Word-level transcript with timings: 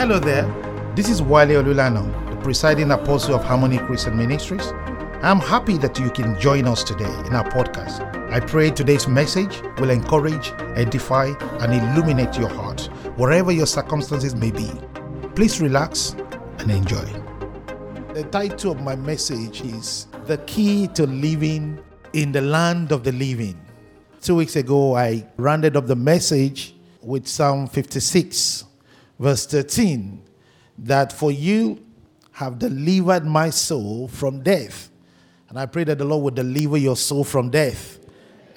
Hello 0.00 0.18
there. 0.18 0.46
This 0.96 1.10
is 1.10 1.20
Wale 1.20 1.62
Olulano, 1.62 2.30
the 2.30 2.36
presiding 2.36 2.90
apostle 2.90 3.34
of 3.34 3.44
Harmony 3.44 3.76
Christian 3.76 4.16
Ministries. 4.16 4.72
I'm 5.20 5.40
happy 5.40 5.76
that 5.76 5.98
you 5.98 6.08
can 6.08 6.40
join 6.40 6.66
us 6.66 6.82
today 6.82 7.04
in 7.26 7.34
our 7.34 7.44
podcast. 7.50 8.00
I 8.32 8.40
pray 8.40 8.70
today's 8.70 9.06
message 9.06 9.60
will 9.78 9.90
encourage, 9.90 10.52
edify, 10.74 11.34
and 11.60 11.74
illuminate 11.74 12.38
your 12.38 12.48
heart, 12.48 12.86
wherever 13.18 13.52
your 13.52 13.66
circumstances 13.66 14.34
may 14.34 14.50
be. 14.50 14.70
Please 15.34 15.60
relax 15.60 16.16
and 16.60 16.70
enjoy. 16.70 17.04
The 18.14 18.26
title 18.32 18.72
of 18.72 18.80
my 18.80 18.96
message 18.96 19.60
is 19.60 20.06
The 20.24 20.38
Key 20.46 20.88
to 20.94 21.06
Living 21.06 21.78
in 22.14 22.32
the 22.32 22.40
Land 22.40 22.90
of 22.92 23.04
the 23.04 23.12
Living. 23.12 23.60
Two 24.22 24.36
weeks 24.36 24.56
ago, 24.56 24.96
I 24.96 25.26
rounded 25.36 25.76
up 25.76 25.86
the 25.86 25.94
message 25.94 26.74
with 27.02 27.28
Psalm 27.28 27.66
56, 27.66 28.64
verse 29.20 29.46
13, 29.46 30.22
that 30.78 31.12
for 31.12 31.30
you 31.30 31.84
have 32.32 32.58
delivered 32.58 33.24
my 33.24 33.50
soul 33.50 34.08
from 34.08 34.42
death. 34.42 34.90
And 35.50 35.58
I 35.58 35.66
pray 35.66 35.84
that 35.84 35.98
the 35.98 36.04
Lord 36.04 36.24
will 36.24 36.30
deliver 36.30 36.78
your 36.78 36.96
soul 36.96 37.22
from 37.22 37.50
death. 37.50 37.98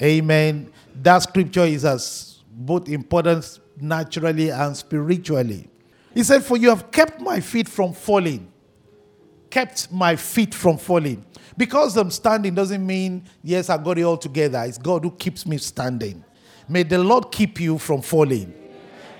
Amen. 0.02 0.72
That 1.02 1.20
scripture 1.20 1.66
is 1.66 1.84
as 1.84 2.40
both 2.50 2.88
important 2.88 3.60
naturally 3.80 4.52
and 4.52 4.76
spiritually. 4.78 5.68
He 6.14 6.24
said, 6.24 6.44
For 6.44 6.56
you 6.56 6.70
have 6.70 6.92
kept 6.92 7.20
my 7.20 7.42
feet 7.42 7.68
from 7.68 7.94
falling. 7.94 8.52
Kept 9.50 9.92
my 9.92 10.16
feet 10.16 10.54
from 10.56 10.78
falling. 10.78 11.26
Because 11.58 11.98
I'm 11.98 12.10
standing 12.10 12.56
doesn't 12.56 12.86
mean, 12.86 13.26
yes, 13.44 13.70
I 13.70 13.78
got 13.78 13.98
it 13.98 14.04
all 14.04 14.18
together. 14.18 14.64
It's 14.64 14.78
God 14.78 15.04
who 15.04 15.12
keeps 15.12 15.46
me 15.46 15.58
standing. 15.58 16.24
May 16.70 16.84
the 16.84 17.00
Lord 17.00 17.32
keep 17.32 17.60
you 17.60 17.78
from 17.78 18.02
falling. 18.02 18.63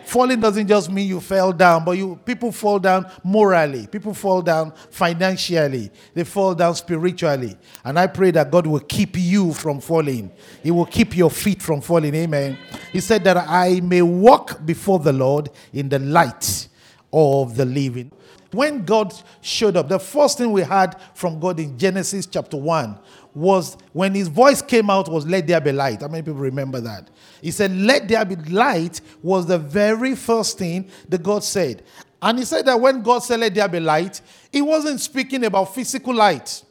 Falling 0.06 0.40
doesn't 0.40 0.68
just 0.68 0.92
mean 0.92 1.08
you 1.08 1.20
fell 1.20 1.52
down, 1.54 1.86
but 1.86 1.92
you 1.92 2.20
people 2.26 2.52
fall 2.52 2.80
down 2.80 3.10
morally, 3.24 3.88
people 3.88 4.14
fall 4.14 4.42
down 4.42 4.74
financially, 4.92 5.92
they 6.14 6.24
fall 6.24 6.54
down 6.56 6.76
spiritually. 6.76 7.56
And 7.84 7.98
I 7.98 8.08
pray 8.08 8.32
that 8.32 8.52
God 8.52 8.68
will 8.68 8.80
keep 8.80 9.18
you 9.18 9.54
from 9.54 9.80
falling. 9.80 10.32
He 10.62 10.72
will 10.72 10.86
keep 10.86 11.16
your 11.16 11.30
feet 11.30 11.62
from 11.62 11.82
falling. 11.82 12.14
Amen. 12.16 12.58
He 12.92 13.00
said 13.00 13.24
that 13.24 13.38
I 13.38 13.80
may 13.82 14.02
walk 14.02 14.66
before 14.66 15.00
the 15.00 15.14
Lord 15.14 15.50
in 15.72 15.90
the 15.90 16.00
light 16.00 16.68
of 17.12 17.56
the 17.56 17.66
living. 17.66 18.12
When 18.52 18.86
God 18.86 19.14
showed 19.42 19.76
up, 19.76 19.90
the 19.90 20.00
first 20.00 20.38
thing 20.38 20.52
we 20.52 20.62
had 20.62 21.00
from 21.16 21.40
God 21.40 21.60
in 21.60 21.78
Genesis 21.78 22.28
chapter 22.28 22.58
1 22.58 23.00
was 23.36 23.78
when 23.94 24.14
his 24.14 24.28
voice 24.28 24.62
came 24.62 24.90
out 24.90 25.10
was 25.10 25.26
let 25.26 25.48
there 25.48 25.62
be 25.62 25.72
light. 25.72 26.02
How 26.02 26.08
many 26.08 26.22
people 26.22 26.40
remember 26.40 26.80
that? 26.82 27.10
He 27.42 27.52
said, 27.52 27.72
Let 27.72 28.08
there 28.08 28.24
be 28.26 28.36
light 28.36 29.02
was 29.22 29.46
the 29.46 29.58
very 29.58 30.16
first 30.16 30.58
thing 30.58 30.90
that 31.10 31.24
God 31.24 31.44
said. 31.44 31.84
And 32.22 32.40
he 32.40 32.46
said 32.46 32.66
that 32.66 32.80
when 32.80 33.02
God 33.02 33.20
said, 33.20 33.40
Let 33.40 33.56
there 33.56 33.68
be 33.68 33.80
light, 33.80 34.22
he 34.52 34.62
wasn't 34.62 35.00
speaking 35.00 35.44
about 35.46 35.74
physical 35.74 36.14
light. 36.14 36.64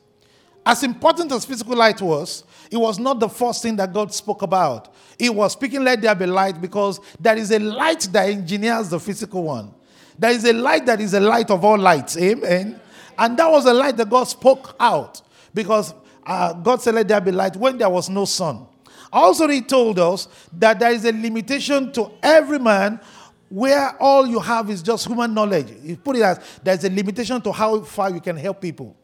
As 0.65 0.83
important 0.85 1.33
as 1.33 1.45
physical 1.45 1.77
light 1.77 2.01
was, 2.01 2.45
it 2.71 2.77
was 2.77 2.99
not 2.99 3.19
the 3.19 3.29
first 3.29 3.63
thing 3.63 3.77
that 3.77 3.93
God 3.93 4.15
spoke 4.15 4.43
about. 4.43 4.95
He 5.19 5.29
was 5.29 5.53
speaking, 5.53 5.83
Let 5.83 6.01
there 6.01 6.15
be 6.15 6.27
light, 6.27 6.61
because 6.61 7.01
there 7.19 7.37
is 7.37 7.51
a 7.51 7.59
light 7.59 8.09
that 8.13 8.29
engineers 8.29 8.89
the 8.89 9.01
physical 9.01 9.43
one. 9.43 9.75
There 10.19 10.31
is 10.31 10.45
a 10.45 10.53
light 10.53 10.87
that 10.87 11.01
is 11.01 11.15
a 11.15 11.21
light 11.21 11.51
of 11.51 11.65
all 11.65 11.79
lights. 11.79 12.17
Amen. 12.17 12.81
And 13.19 13.37
that 13.37 13.51
was 13.51 13.67
a 13.67 13.75
light 13.75 13.97
that 13.97 14.09
God 14.09 14.25
spoke 14.25 14.77
out 14.79 15.21
because 15.55 15.95
uh, 16.27 16.53
God 16.55 16.81
said, 16.81 16.95
Let 16.95 17.09
there 17.09 17.21
be 17.21 17.33
light 17.33 17.57
when 17.57 17.79
there 17.79 17.91
was 17.91 18.09
no 18.09 18.25
sun. 18.25 18.67
Also, 19.13 19.49
He 19.49 19.61
told 19.61 19.99
us 19.99 20.29
that 20.53 20.79
there 20.79 20.93
is 20.93 21.05
a 21.05 21.13
limitation 21.13 21.93
to 21.93 22.11
every 22.23 22.59
man 22.59 23.01
where 23.49 23.95
all 24.01 24.27
you 24.27 24.41
have 24.41 24.71
is 24.71 24.83
just 24.83 25.07
human 25.07 25.35
knowledge. 25.35 25.75
He 25.85 25.95
put 25.95 26.17
it 26.17 26.23
as 26.23 26.41
there's 26.63 26.85
a 26.85 26.91
limitation 26.91 27.41
to 27.43 27.53
how 27.53 27.83
far 27.83 28.11
you 28.11 28.21
can 28.21 28.37
help 28.37 28.63
people 28.63 28.97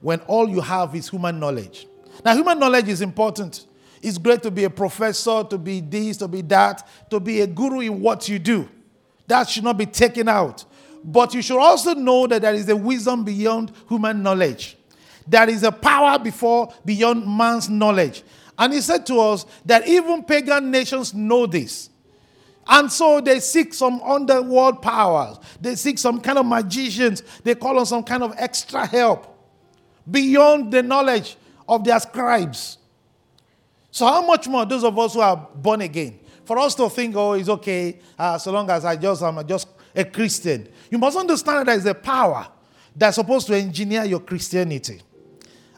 when 0.00 0.20
all 0.20 0.46
you 0.46 0.60
have 0.60 0.94
is 0.94 1.08
human 1.08 1.40
knowledge. 1.40 1.86
Now, 2.22 2.34
human 2.34 2.58
knowledge 2.58 2.88
is 2.88 3.00
important. 3.00 3.66
It's 4.02 4.18
great 4.18 4.42
to 4.42 4.50
be 4.50 4.64
a 4.64 4.70
professor, 4.70 5.44
to 5.44 5.56
be 5.56 5.80
this, 5.80 6.18
to 6.18 6.28
be 6.28 6.42
that, 6.42 6.86
to 7.08 7.18
be 7.18 7.40
a 7.40 7.46
guru 7.46 7.80
in 7.80 8.02
what 8.02 8.28
you 8.28 8.38
do. 8.38 8.68
That 9.26 9.48
should 9.48 9.64
not 9.64 9.78
be 9.78 9.86
taken 9.86 10.28
out. 10.28 10.66
But 11.02 11.32
you 11.32 11.40
should 11.40 11.58
also 11.58 11.94
know 11.94 12.26
that 12.26 12.42
there 12.42 12.54
is 12.54 12.68
a 12.68 12.76
wisdom 12.76 13.24
beyond 13.24 13.72
human 13.88 14.22
knowledge. 14.22 14.76
There 15.26 15.48
is 15.48 15.62
a 15.62 15.72
power 15.72 16.18
before 16.18 16.72
beyond 16.84 17.26
man's 17.26 17.68
knowledge. 17.68 18.22
And 18.58 18.72
he 18.72 18.80
said 18.80 19.06
to 19.06 19.18
us 19.20 19.46
that 19.64 19.88
even 19.88 20.22
pagan 20.22 20.70
nations 20.70 21.14
know 21.14 21.46
this. 21.46 21.90
And 22.66 22.90
so 22.90 23.20
they 23.20 23.40
seek 23.40 23.74
some 23.74 24.00
underworld 24.02 24.80
powers. 24.80 25.38
They 25.60 25.74
seek 25.74 25.98
some 25.98 26.20
kind 26.20 26.38
of 26.38 26.46
magicians. 26.46 27.22
They 27.42 27.54
call 27.54 27.78
on 27.78 27.86
some 27.86 28.02
kind 28.02 28.22
of 28.22 28.34
extra 28.38 28.86
help 28.86 29.30
beyond 30.10 30.72
the 30.72 30.82
knowledge 30.82 31.36
of 31.68 31.84
their 31.84 31.98
scribes. 32.00 32.78
So, 33.90 34.06
how 34.06 34.26
much 34.26 34.48
more 34.48 34.64
those 34.64 34.84
of 34.84 34.98
us 34.98 35.14
who 35.14 35.20
are 35.20 35.36
born 35.54 35.82
again? 35.82 36.18
For 36.44 36.58
us 36.58 36.74
to 36.74 36.88
think, 36.90 37.14
oh, 37.16 37.34
it's 37.34 37.48
okay, 37.48 38.00
uh, 38.18 38.38
so 38.38 38.52
long 38.52 38.68
as 38.68 38.84
I 38.84 38.96
just 38.96 39.22
am 39.22 39.46
just 39.46 39.68
a 39.94 40.04
Christian. 40.04 40.68
You 40.90 40.98
must 40.98 41.16
understand 41.16 41.60
that 41.60 41.66
there 41.66 41.76
is 41.76 41.86
a 41.86 41.94
power 41.94 42.48
that's 42.94 43.16
supposed 43.16 43.46
to 43.46 43.56
engineer 43.56 44.04
your 44.04 44.20
Christianity. 44.20 45.00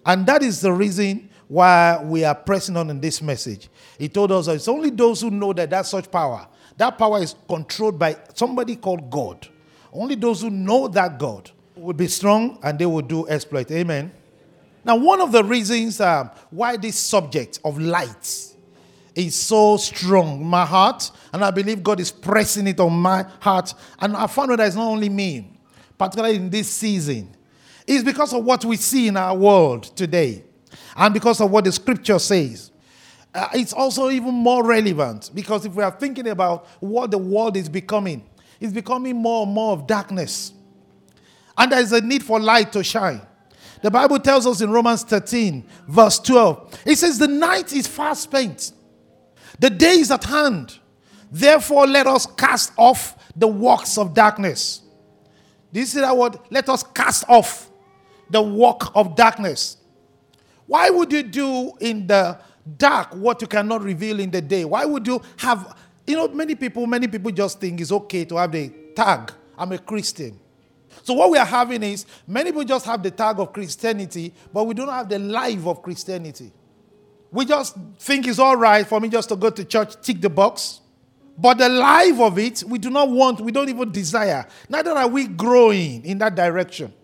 And 0.07 0.25
that 0.27 0.43
is 0.43 0.61
the 0.61 0.73
reason 0.73 1.29
why 1.49 2.01
we 2.03 2.25
are 2.25 2.35
pressing 2.35 2.77
on 2.77 2.91
in 2.91 3.01
this 3.01 3.21
message. 3.21 3.69
He 3.99 4.09
told 4.09 4.31
us 4.31 4.47
it's 4.47 4.69
only 4.69 4.91
those 4.91 5.21
who 5.21 5.31
know 5.31 5.53
that 5.53 5.69
that's 5.69 5.91
such 5.91 6.11
power. 6.11 6.47
That 6.77 6.97
power 6.97 7.21
is 7.21 7.35
controlled 7.49 7.99
by 7.99 8.17
somebody 8.35 8.77
called 8.77 9.11
God. 9.11 9.49
Only 9.93 10.15
those 10.15 10.43
who 10.43 10.51
know 10.51 10.89
that 10.89 11.19
God 11.19 11.51
will 11.75 11.95
be 11.95 12.07
strong 12.07 12.59
and 12.63 12.79
they 12.79 12.87
will 12.87 13.03
do 13.03 13.29
exploit. 13.29 13.71
Amen. 13.71 14.13
Now, 14.85 14.97
one 14.97 15.21
of 15.21 15.33
the 15.33 15.43
reasons 15.43 16.01
um, 16.01 16.31
why 16.51 16.77
this 16.77 16.97
subject 16.97 17.59
of 17.65 17.79
light 17.79 18.55
is 19.17 19.35
so 19.35 19.77
strong 19.79 20.45
my 20.45 20.65
heart, 20.65 21.11
and 21.33 21.45
I 21.45 21.51
believe 21.51 21.83
God 21.83 21.99
is 21.99 22.13
pressing 22.13 22.69
it 22.69 22.79
on 22.79 22.93
my 22.93 23.25
heart, 23.41 23.75
and 23.99 24.15
I 24.15 24.27
found 24.29 24.53
out 24.53 24.59
that 24.59 24.67
it's 24.69 24.77
not 24.77 24.87
only 24.87 25.09
me, 25.09 25.51
particularly 25.99 26.37
in 26.37 26.51
this 26.51 26.69
season 26.69 27.36
is 27.87 28.03
because 28.03 28.33
of 28.33 28.45
what 28.45 28.65
we 28.65 28.77
see 28.77 29.09
in 29.09 29.17
our 29.17 29.37
world 29.37 29.85
today 29.97 30.45
and 30.97 31.15
because 31.15 31.41
of 31.41 31.51
what 31.51 31.65
the 31.65 31.73
scripture 31.73 32.19
says. 32.19 32.73
Uh, 33.35 33.49
it's 33.53 33.73
also 33.73 34.11
even 34.11 34.35
more 34.35 34.65
relevant 34.65 35.31
because 35.35 35.67
if 35.67 35.75
we 35.75 35.83
are 35.83 35.91
thinking 35.91 36.29
about 36.29 36.67
what 36.81 37.11
the 37.11 37.19
world 37.19 37.57
is 37.57 37.69
becoming, 37.69 38.25
it's 38.61 38.73
becoming 38.73 39.15
more 39.15 39.45
and 39.45 39.53
more 39.53 39.73
of 39.73 39.87
darkness. 39.87 40.53
And 41.59 41.71
there 41.71 41.81
is 41.81 41.93
a 41.93 42.01
need 42.01 42.25
for 42.25 42.41
light 42.41 42.73
to 42.73 42.83
shine. 42.83 43.21
The 43.83 43.91
Bible 43.91 44.19
tells 44.19 44.47
us 44.47 44.63
in 44.63 44.71
Romans 44.71 45.03
13, 45.03 45.65
verse 45.87 46.19
12, 46.19 46.81
it 46.87 46.97
says, 46.97 47.19
The 47.19 47.29
night 47.29 47.73
is 47.73 47.87
fast 47.87 48.23
spent, 48.23 48.73
the 49.59 49.71
day 49.71 49.99
is 49.99 50.11
at 50.11 50.25
hand. 50.25 50.79
Therefore, 51.31 51.87
let 51.87 52.07
us 52.07 52.25
cast 52.25 52.73
off 52.77 53.33
the 53.37 53.49
works 53.49 53.99
of 53.99 54.15
darkness. 54.15 54.81
Do 55.73 55.81
you 55.81 55.87
see 55.87 56.01
that 56.01 56.17
word? 56.17 56.39
Let 56.51 56.69
us 56.69 56.83
cast 56.83 57.25
off 57.29 57.71
the 58.31 58.43
work 58.43 58.95
of 58.95 59.15
darkness. 59.17 59.77
Why 60.67 60.91
would 60.91 61.13
you 61.13 61.23
do 61.23 61.73
in 61.81 62.07
the 62.07 62.39
dark 62.77 63.15
what 63.15 63.41
you 63.41 63.47
cannot 63.47 63.83
reveal 63.83 64.21
in 64.21 64.31
the 64.31 64.41
day? 64.41 64.65
Why 64.65 64.85
would 64.85 65.07
you 65.07 65.21
have, 65.37 65.77
you 66.07 66.17
know, 66.17 66.29
many 66.29 66.55
people, 66.55 66.87
many 66.87 67.07
people 67.07 67.31
just 67.31 67.61
think 67.61 67.81
it's 67.81 67.93
okay 67.93 68.25
to 68.25 68.37
have 68.37 68.53
the 68.53 68.73
tag, 68.95 69.33
I'm 69.57 69.73
a 69.73 69.79
Christian. 69.79 70.39
So 71.03 71.15
what 71.15 71.31
we 71.31 71.39
are 71.39 71.47
having 71.47 71.83
is 71.83 72.07
many 72.27 72.51
people 72.51 72.65
just 72.65 72.87
have 72.87 73.03
the 73.03 73.11
tag 73.11 73.39
of 73.39 73.53
Christianity, 73.53 74.33
but 74.53 74.65
we 74.65 74.75
don't 74.75 74.89
have 74.89 75.09
the 75.09 75.19
life 75.19 75.67
of 75.67 75.83
Christianity. 75.83 76.51
We 77.31 77.45
just 77.45 77.77
think 77.99 78.27
it's 78.27 78.39
all 78.39 78.57
right 78.57 78.87
for 78.87 78.99
me 78.99 79.09
just 79.09 79.29
to 79.29 79.37
go 79.37 79.51
to 79.51 79.65
church, 79.65 80.01
tick 80.01 80.21
the 80.21 80.31
box. 80.31 80.81
But 81.39 81.59
the 81.59 81.69
life 81.69 82.19
of 82.19 82.39
it, 82.39 82.65
we 82.67 82.79
do 82.79 82.89
not 82.89 83.11
want, 83.11 83.41
we 83.41 83.53
don't 83.53 83.69
even 83.69 83.93
desire. 83.93 84.47
Neither 84.71 84.93
are 84.93 85.07
we 85.07 85.27
growing 85.27 86.05
in 86.05 86.19
that 86.19 86.35
direction. 86.35 86.95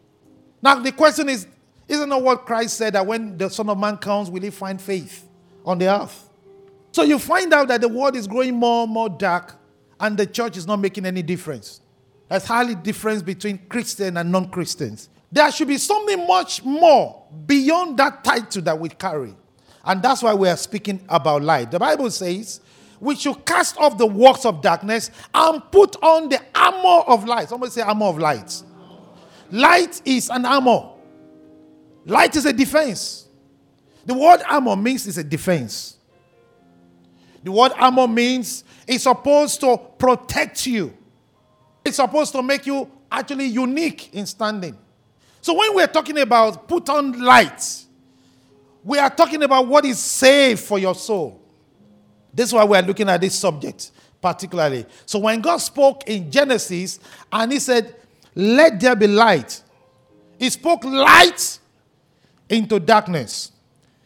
Now, 0.63 0.77
the 0.77 0.93
question 0.93 1.29
is 1.29 1.47
isn't 1.89 2.09
that 2.09 2.23
what 2.23 2.47
Christ 2.47 2.79
said 2.79 2.95
that 2.95 3.07
when 3.07 3.37
the 3.37 3.51
Son 3.51 3.69
of 3.69 3.77
Man 3.79 3.99
comes, 3.99 4.31
will 4.31 4.41
he 4.41 4.51
find 4.51 4.81
faith 4.81 5.29
on 5.65 5.79
the 5.79 5.89
earth? 5.89 6.31
So 6.93 7.03
you 7.03 7.19
find 7.19 7.53
out 7.53 7.69
that 7.69 7.81
the 7.81 7.89
world 7.89 8.17
is 8.17 8.27
growing 8.27 8.55
more 8.55 8.85
and 8.85 8.93
more 8.93 9.09
dark, 9.09 9.57
and 9.99 10.17
the 10.17 10.27
church 10.27 10.57
is 10.57 10.67
not 10.67 10.77
making 10.77 11.07
any 11.07 11.23
difference. 11.23 11.81
There's 12.29 12.47
hardly 12.47 12.75
difference 12.75 13.23
between 13.23 13.59
Christian 13.69 14.17
and 14.17 14.31
non 14.31 14.49
Christians. 14.51 15.09
There 15.31 15.51
should 15.51 15.69
be 15.69 15.79
something 15.79 16.27
much 16.27 16.65
more 16.65 17.25
beyond 17.47 17.99
that 17.99 18.23
title 18.23 18.63
that 18.63 18.79
we 18.79 18.91
carry. 18.91 19.35
And 19.85 20.03
that's 20.03 20.23
why 20.23 20.35
we 20.35 20.49
are 20.49 20.57
speaking 20.57 21.05
about 21.09 21.43
light. 21.43 21.71
The 21.71 21.79
Bible 21.79 22.11
says, 22.11 22.61
we 23.01 23.17
should 23.17 23.45
cast 23.45 23.77
off 23.79 23.99
the 23.99 24.07
works 24.07 24.45
of 24.45 24.61
darkness 24.61 25.11
and 25.35 25.63
put 25.73 25.97
on 26.03 26.29
the 26.29 26.41
armor 26.55 27.03
of 27.07 27.25
light. 27.25 27.49
Somebody 27.49 27.73
say, 27.73 27.81
armor 27.81 28.07
of 28.07 28.19
light. 28.19 28.63
Light 29.53 30.01
is 30.07 30.31
an 30.31 30.47
armor. 30.47 30.89
Light 32.07 32.35
is 32.37 32.47
a 32.47 32.55
defense. 32.55 33.29
The 34.07 34.15
word 34.15 34.41
armor 34.49 34.75
means 34.75 35.07
it's 35.07 35.19
a 35.19 35.25
defense. 35.25 35.99
The 37.45 37.53
word 37.53 37.73
armor 37.77 38.09
means 38.09 38.65
it's 38.89 39.05
supposed 39.05 39.61
to 39.61 39.77
protect 39.99 40.67
you. 40.67 40.97
It's 41.85 41.97
supposed 41.97 42.33
to 42.33 42.43
make 42.43 42.67
you 42.67 42.91
actually 43.11 43.45
unique 43.45 44.15
in 44.15 44.25
standing. 44.25 44.77
So 45.43 45.53
when 45.53 45.75
we're 45.75 45.87
talking 45.87 46.19
about 46.19 46.67
put 46.67 46.89
on 46.89 47.21
light, 47.21 47.85
we 48.83 48.99
are 48.99 49.11
talking 49.11 49.43
about 49.43 49.67
what 49.67 49.85
is 49.85 49.99
safe 49.99 50.61
for 50.61 50.79
your 50.79 50.95
soul. 50.95 51.43
This 52.33 52.49
is 52.49 52.55
why 52.55 52.65
we're 52.65 52.83
looking 52.83 53.09
at 53.11 53.21
this 53.21 53.35
subject 53.35 53.91
particularly. 54.23 54.87
So 55.05 55.19
when 55.19 55.41
God 55.43 55.59
spoke 55.59 56.05
in 56.07 56.31
Genesis 56.31 57.01
and 57.31 57.53
he 57.53 57.59
said, 57.59 57.95
Let 58.35 58.81
there 58.81 58.97
be 58.97 59.07
light, 59.07 59.63
he 60.39 60.51
spoke 60.51 60.85
light 60.85 61.59
into 62.49 62.81
darkness. 62.81 63.53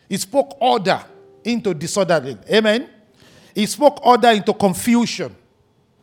He 0.08 0.16
spoke 0.16 0.56
order 0.60 1.00
into 1.44 1.74
disorderly. 1.74 2.36
Amen. 2.50 2.88
He 3.54 3.66
spoke 3.66 4.04
order 4.06 4.28
into 4.28 4.52
confusion. 4.52 5.34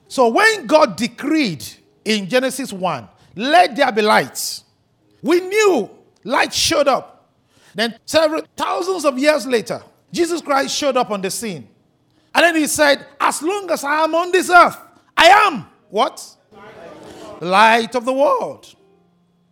So 0.07 0.29
when 0.29 0.65
God 0.65 0.95
decreed 0.95 1.65
in 2.03 2.27
Genesis 2.27 2.73
1, 2.73 3.07
let 3.35 3.75
there 3.75 3.91
be 3.91 4.01
light, 4.01 4.61
we 5.21 5.39
knew 5.39 5.89
light 6.23 6.53
showed 6.53 6.87
up. 6.87 7.29
Then 7.73 7.97
several 8.05 8.43
thousands 8.55 9.05
of 9.05 9.17
years 9.17 9.47
later, 9.47 9.81
Jesus 10.11 10.41
Christ 10.41 10.75
showed 10.75 10.97
up 10.97 11.09
on 11.09 11.21
the 11.21 11.31
scene. 11.31 11.67
And 12.35 12.43
then 12.43 12.55
he 12.55 12.67
said, 12.67 13.05
As 13.19 13.41
long 13.41 13.69
as 13.71 13.83
I 13.83 14.03
am 14.03 14.13
on 14.13 14.31
this 14.31 14.49
earth, 14.49 14.77
I 15.15 15.27
am 15.27 15.65
what? 15.89 16.23
Light, 17.41 17.95
of 17.95 18.05
the 18.05 18.13
world. 18.13 18.73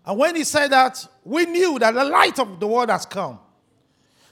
And 0.06 0.18
when 0.18 0.36
he 0.36 0.44
said 0.44 0.72
that, 0.72 1.06
we 1.24 1.46
knew 1.46 1.78
that 1.80 1.94
the 1.94 2.04
light 2.04 2.40
of 2.40 2.60
the 2.60 2.68
world 2.68 2.90
has 2.90 3.06
come. 3.06 3.40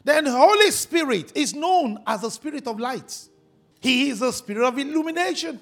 Then 0.04 0.24
the 0.24 0.32
Holy 0.32 0.72
Spirit 0.72 1.32
is 1.36 1.54
known 1.54 2.00
as 2.08 2.22
the 2.22 2.30
Spirit 2.30 2.68
of 2.68 2.80
light. 2.80 3.28
He 3.80 4.10
is 4.10 4.20
the 4.20 4.32
Spirit 4.32 4.68
of 4.68 4.78
illumination. 4.78 5.60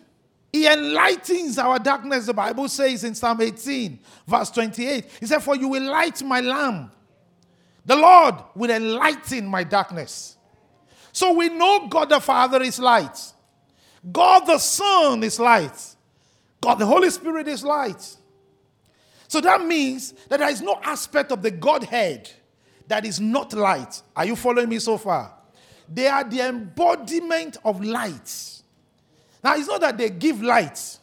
He 0.52 0.66
enlightens 0.66 1.58
our 1.58 1.78
darkness, 1.78 2.26
the 2.26 2.34
Bible 2.34 2.70
says 2.70 3.04
in 3.04 3.14
Psalm 3.16 3.42
18, 3.42 4.00
verse 4.26 4.50
28. 4.52 5.06
He 5.20 5.26
said, 5.26 5.40
For 5.40 5.56
you 5.56 5.68
will 5.68 5.84
light 5.84 6.24
my 6.24 6.40
lamp. 6.40 6.94
The 7.86 7.96
Lord 7.96 8.36
will 8.56 8.72
enlighten 8.72 9.46
my 9.48 9.64
darkness. 9.64 10.38
So 11.12 11.34
we 11.34 11.50
know 11.50 11.88
God 11.88 12.10
the 12.10 12.20
Father 12.20 12.62
is 12.62 12.80
light. 12.80 13.34
God 14.12 14.42
the 14.42 14.58
Son 14.58 15.24
is 15.24 15.40
light. 15.40 15.96
God 16.68 16.80
the 16.80 16.86
Holy 16.86 17.10
Spirit 17.10 17.48
is 17.48 17.64
light. 17.64 18.18
So 19.30 19.40
that 19.40 19.64
means 19.64 20.12
that 20.28 20.40
there 20.40 20.50
is 20.50 20.62
no 20.62 20.78
aspect 20.84 21.32
of 21.32 21.42
the 21.42 21.50
Godhead 21.50 22.30
that 22.90 23.06
is 23.06 23.22
not 23.22 23.54
light. 23.54 24.02
Are 24.14 24.26
you 24.26 24.36
following 24.36 24.68
me 24.68 24.80
so 24.80 24.98
far? 24.98 25.34
They 25.88 26.08
are 26.08 26.26
the 26.26 26.42
embodiment 26.42 27.56
of 27.64 27.82
light. 27.82 28.62
Now, 29.42 29.56
it's 29.56 29.70
not 29.70 29.80
that 29.80 29.98
they 29.98 30.10
give 30.10 30.42
light, 30.42 31.00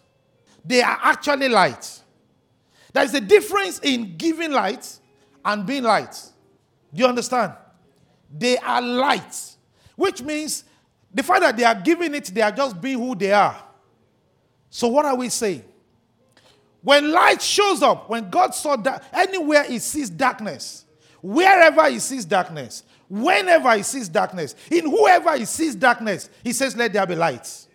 they 0.63 0.83
are 0.83 0.99
actually 1.01 1.49
light. 1.49 2.03
There 2.93 3.05
is 3.05 3.15
a 3.15 3.21
difference 3.23 3.81
in 3.83 4.19
giving 4.19 4.53
light 4.53 4.99
and 5.47 5.65
being 5.65 5.85
light. 5.85 6.15
Do 6.93 7.01
you 7.01 7.09
understand? 7.09 7.55
They 8.31 8.59
are 8.59 8.83
light. 8.83 9.57
Which 9.97 10.21
means 10.21 10.65
the 11.15 11.23
fact 11.23 11.41
that 11.41 11.57
they 11.57 11.65
are 11.65 11.75
giving 11.75 12.15
it, 12.15 12.27
they 12.27 12.43
are 12.43 12.53
just 12.53 12.79
being 12.83 12.99
who 12.99 13.15
they 13.15 13.33
are. 13.33 13.64
So, 14.75 14.88
what 14.88 15.05
are 15.05 15.15
we 15.15 15.29
saying? 15.29 15.62
When 16.82 17.12
light 17.12 17.41
shows 17.41 17.81
up, 17.81 18.11
when 18.11 18.29
God 18.29 18.56
saw 18.56 18.75
that, 18.75 19.05
anywhere 19.12 19.62
he 19.62 19.79
sees 19.79 20.11
darkness, 20.11 20.85
wherever 21.23 21.88
he 21.88 22.00
sees 22.00 22.25
darkness, 22.25 22.82
whenever 23.09 23.76
he 23.76 23.85
sees 23.85 24.09
darkness, 24.09 24.56
in 24.73 24.91
whoever 24.91 25.37
he 25.37 25.44
sees 25.44 25.76
darkness, 25.76 26.29
he 26.43 26.53
says, 26.53 26.76
Let 26.76 26.93
there 26.93 27.06
be 27.06 27.15
light. 27.15 27.69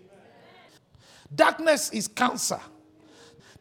Darkness 1.34 1.90
is 1.92 2.10
cancer, 2.10 2.60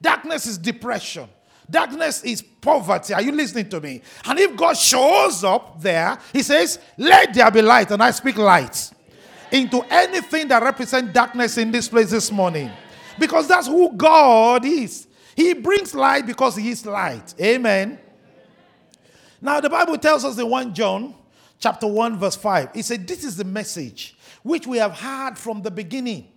darkness 0.02 0.48
is 0.48 0.58
depression, 0.58 1.28
Darkness 1.70 2.24
is 2.24 2.42
poverty. 2.42 3.14
Are 3.14 3.22
you 3.22 3.30
listening 3.30 3.68
to 3.68 3.80
me? 3.80 4.00
And 4.24 4.38
if 4.40 4.56
God 4.56 4.74
shows 4.76 5.44
up 5.44 5.80
there, 5.80 6.18
He 6.32 6.42
says, 6.42 6.80
Let 6.96 7.34
there 7.34 7.50
be 7.52 7.62
light. 7.62 7.92
And 7.92 8.02
I 8.02 8.10
speak 8.10 8.36
light 8.36 8.90
into 9.52 9.82
anything 9.90 10.48
that 10.48 10.60
represents 10.60 11.12
darkness 11.12 11.56
in 11.56 11.70
this 11.70 11.86
place 11.86 12.10
this 12.10 12.32
morning. 12.32 12.72
Because 13.18 13.48
that's 13.48 13.66
who 13.66 13.92
God 13.96 14.64
is. 14.64 15.06
He 15.36 15.54
brings 15.54 15.94
light 15.94 16.26
because 16.26 16.56
He 16.56 16.70
is 16.70 16.84
light. 16.84 17.34
Amen. 17.40 17.98
Now, 19.40 19.60
the 19.60 19.70
Bible 19.70 19.98
tells 19.98 20.24
us 20.24 20.38
in 20.38 20.48
1 20.48 20.74
John 20.74 21.14
chapter 21.60 21.86
1, 21.86 22.18
verse 22.18 22.36
5, 22.36 22.70
it 22.74 22.84
said, 22.84 23.06
This 23.06 23.24
is 23.24 23.36
the 23.36 23.44
message 23.44 24.16
which 24.42 24.66
we 24.66 24.78
have 24.78 24.92
heard 24.92 25.38
from 25.38 25.62
the 25.62 25.70
beginning 25.70 26.28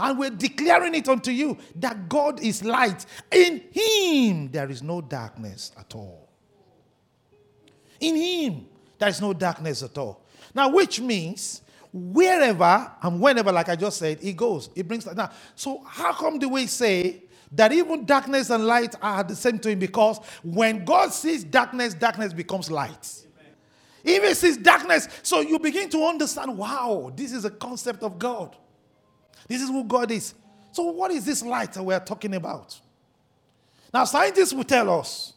and 0.00 0.18
we're 0.18 0.30
declaring 0.30 0.94
it 0.94 1.08
unto 1.08 1.30
you 1.30 1.58
that 1.76 2.08
God 2.08 2.40
is 2.40 2.64
light. 2.64 3.04
In 3.30 3.62
Him 3.70 4.50
there 4.50 4.70
is 4.70 4.82
no 4.82 5.00
darkness 5.00 5.72
at 5.78 5.94
all. 5.94 6.28
In 8.00 8.16
Him 8.16 8.66
there 8.98 9.10
is 9.10 9.20
no 9.20 9.32
darkness 9.32 9.82
at 9.82 9.96
all. 9.98 10.24
Now, 10.54 10.70
which 10.70 11.00
means 11.00 11.62
wherever 11.92 12.90
and 13.02 13.20
whenever, 13.20 13.52
like 13.52 13.68
I 13.68 13.76
just 13.76 13.98
said, 13.98 14.20
He 14.20 14.32
goes, 14.32 14.70
He 14.74 14.82
brings. 14.82 15.06
Now, 15.06 15.30
so 15.54 15.82
how 15.86 16.12
come 16.12 16.38
do 16.38 16.48
we 16.48 16.66
say 16.66 17.24
that 17.52 17.72
even 17.72 18.04
darkness 18.04 18.50
and 18.50 18.66
light 18.66 18.94
are 19.02 19.24
the 19.24 19.36
same 19.36 19.58
to 19.60 19.70
Him? 19.70 19.78
Because 19.78 20.18
when 20.42 20.84
God 20.84 21.12
sees 21.12 21.44
darkness, 21.44 21.94
darkness 21.94 22.32
becomes 22.32 22.70
light. 22.70 23.26
If 24.02 24.22
He 24.22 24.34
sees 24.34 24.56
darkness, 24.56 25.08
so 25.22 25.40
you 25.40 25.58
begin 25.58 25.88
to 25.90 26.04
understand 26.04 26.56
wow, 26.56 27.12
this 27.14 27.32
is 27.32 27.44
a 27.44 27.50
concept 27.50 28.02
of 28.02 28.18
God. 28.18 28.56
This 29.48 29.62
is 29.62 29.68
who 29.68 29.84
God 29.84 30.10
is. 30.10 30.34
So, 30.72 30.84
what 30.84 31.10
is 31.10 31.24
this 31.24 31.42
light 31.42 31.72
that 31.72 31.82
we're 31.82 31.98
talking 32.00 32.34
about? 32.34 32.78
Now, 33.92 34.04
scientists 34.04 34.52
will 34.52 34.64
tell 34.64 35.00
us 35.00 35.32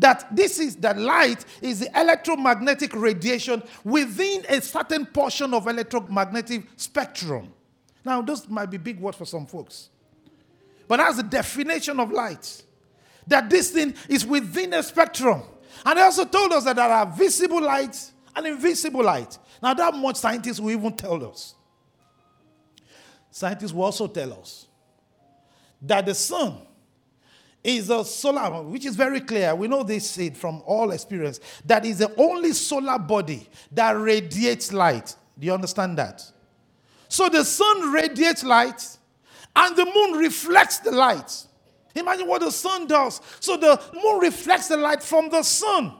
that 0.00 0.34
this 0.34 0.58
is 0.58 0.76
the 0.76 0.94
light 0.94 1.44
is 1.60 1.80
the 1.80 2.00
electromagnetic 2.00 2.94
radiation 2.96 3.62
within 3.84 4.44
a 4.48 4.60
certain 4.60 5.06
portion 5.06 5.54
of 5.54 5.68
electromagnetic 5.68 6.64
spectrum. 6.76 7.52
Now, 8.04 8.22
those 8.22 8.48
might 8.48 8.70
be 8.70 8.78
big 8.78 8.98
words 8.98 9.18
for 9.18 9.26
some 9.26 9.46
folks, 9.46 9.90
but 10.88 10.96
that's 10.96 11.18
the 11.18 11.22
definition 11.22 12.00
of 12.00 12.10
light. 12.10 12.62
That 13.26 13.50
this 13.50 13.70
thing 13.70 13.94
is 14.08 14.26
within 14.26 14.72
a 14.72 14.82
spectrum. 14.82 15.42
And 15.84 15.98
they 15.98 16.02
also 16.02 16.24
told 16.24 16.52
us 16.52 16.64
that 16.64 16.76
there 16.76 16.88
are 16.88 17.06
visible 17.06 17.62
light 17.62 18.10
and 18.34 18.46
invisible 18.46 19.04
light. 19.04 19.38
Now, 19.62 19.74
that 19.74 19.94
much 19.94 20.16
scientists 20.16 20.58
will 20.58 20.70
even 20.70 20.96
tell 20.96 21.24
us. 21.30 21.54
Scientists 23.30 23.72
will 23.72 23.84
also 23.84 24.06
tell 24.08 24.32
us 24.32 24.66
that 25.82 26.06
the 26.06 26.14
sun 26.14 26.62
is 27.62 27.90
a 27.90 28.04
solar, 28.04 28.62
which 28.62 28.86
is 28.86 28.96
very 28.96 29.20
clear. 29.20 29.54
We 29.54 29.68
know 29.68 29.82
this 29.82 30.18
from 30.34 30.62
all 30.66 30.92
experience. 30.92 31.40
That 31.64 31.84
is 31.84 31.98
the 31.98 32.12
only 32.16 32.52
solar 32.52 32.98
body 32.98 33.48
that 33.72 33.92
radiates 33.92 34.72
light. 34.72 35.14
Do 35.38 35.46
you 35.46 35.54
understand 35.54 35.98
that? 35.98 36.24
So 37.08 37.28
the 37.28 37.44
sun 37.44 37.92
radiates 37.92 38.44
light, 38.44 38.98
and 39.56 39.76
the 39.76 39.84
moon 39.84 40.12
reflects 40.18 40.78
the 40.78 40.92
light. 40.92 41.46
Imagine 41.94 42.28
what 42.28 42.40
the 42.40 42.52
sun 42.52 42.86
does. 42.86 43.20
So 43.40 43.56
the 43.56 43.80
moon 43.92 44.20
reflects 44.20 44.68
the 44.68 44.76
light 44.76 45.02
from 45.02 45.28
the 45.28 45.42
sun. 45.42 45.94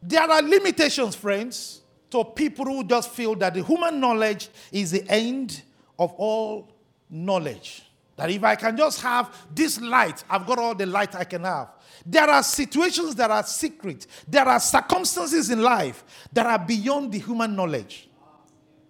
There 0.00 0.22
are 0.22 0.40
limitations, 0.40 1.16
friends, 1.16 1.82
to 2.10 2.24
people 2.24 2.64
who 2.64 2.84
just 2.84 3.10
feel 3.10 3.34
that 3.36 3.54
the 3.54 3.64
human 3.64 3.98
knowledge 3.98 4.48
is 4.70 4.92
the 4.92 5.04
end 5.08 5.62
of 5.98 6.12
all 6.12 6.72
knowledge. 7.10 7.82
That 8.16 8.30
if 8.30 8.44
I 8.44 8.56
can 8.56 8.76
just 8.76 9.00
have 9.00 9.34
this 9.54 9.80
light, 9.80 10.22
I've 10.28 10.46
got 10.46 10.58
all 10.58 10.74
the 10.74 10.86
light 10.86 11.14
I 11.14 11.24
can 11.24 11.44
have. 11.44 11.70
There 12.04 12.28
are 12.28 12.42
situations 12.42 13.14
that 13.14 13.30
are 13.30 13.42
secret. 13.42 14.06
There 14.28 14.44
are 14.46 14.60
circumstances 14.60 15.50
in 15.50 15.62
life 15.62 16.04
that 16.32 16.46
are 16.46 16.58
beyond 16.58 17.12
the 17.12 17.18
human 17.18 17.56
knowledge. 17.56 18.08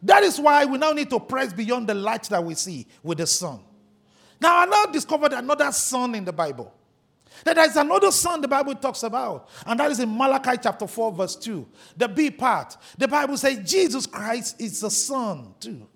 That 0.02 0.24
is 0.24 0.40
why 0.40 0.64
we 0.64 0.78
now 0.78 0.92
need 0.92 1.10
to 1.10 1.20
press 1.20 1.52
beyond 1.52 1.88
the 1.88 1.94
light 1.94 2.24
that 2.24 2.42
we 2.42 2.54
see 2.54 2.86
with 3.02 3.18
the 3.18 3.26
sun. 3.26 3.60
Now, 4.40 4.58
I 4.58 4.66
now 4.66 4.86
discovered 4.86 5.32
another 5.32 5.70
sun 5.70 6.16
in 6.16 6.24
the 6.24 6.32
Bible. 6.32 6.74
That 7.44 7.56
there 7.56 7.68
is 7.68 7.76
another 7.76 8.10
sun 8.10 8.40
the 8.40 8.48
Bible 8.48 8.74
talks 8.74 9.04
about, 9.04 9.48
and 9.66 9.78
that 9.78 9.90
is 9.90 10.00
in 10.00 10.16
Malachi 10.16 10.58
chapter 10.60 10.86
4, 10.86 11.12
verse 11.12 11.36
2. 11.36 11.66
The 11.96 12.08
B 12.08 12.30
part. 12.30 12.76
The 12.98 13.08
Bible 13.08 13.36
says 13.36 13.70
Jesus 13.70 14.06
Christ 14.06 14.60
is 14.60 14.80
the 14.80 14.90
Son, 14.90 15.54
too. 15.60 15.86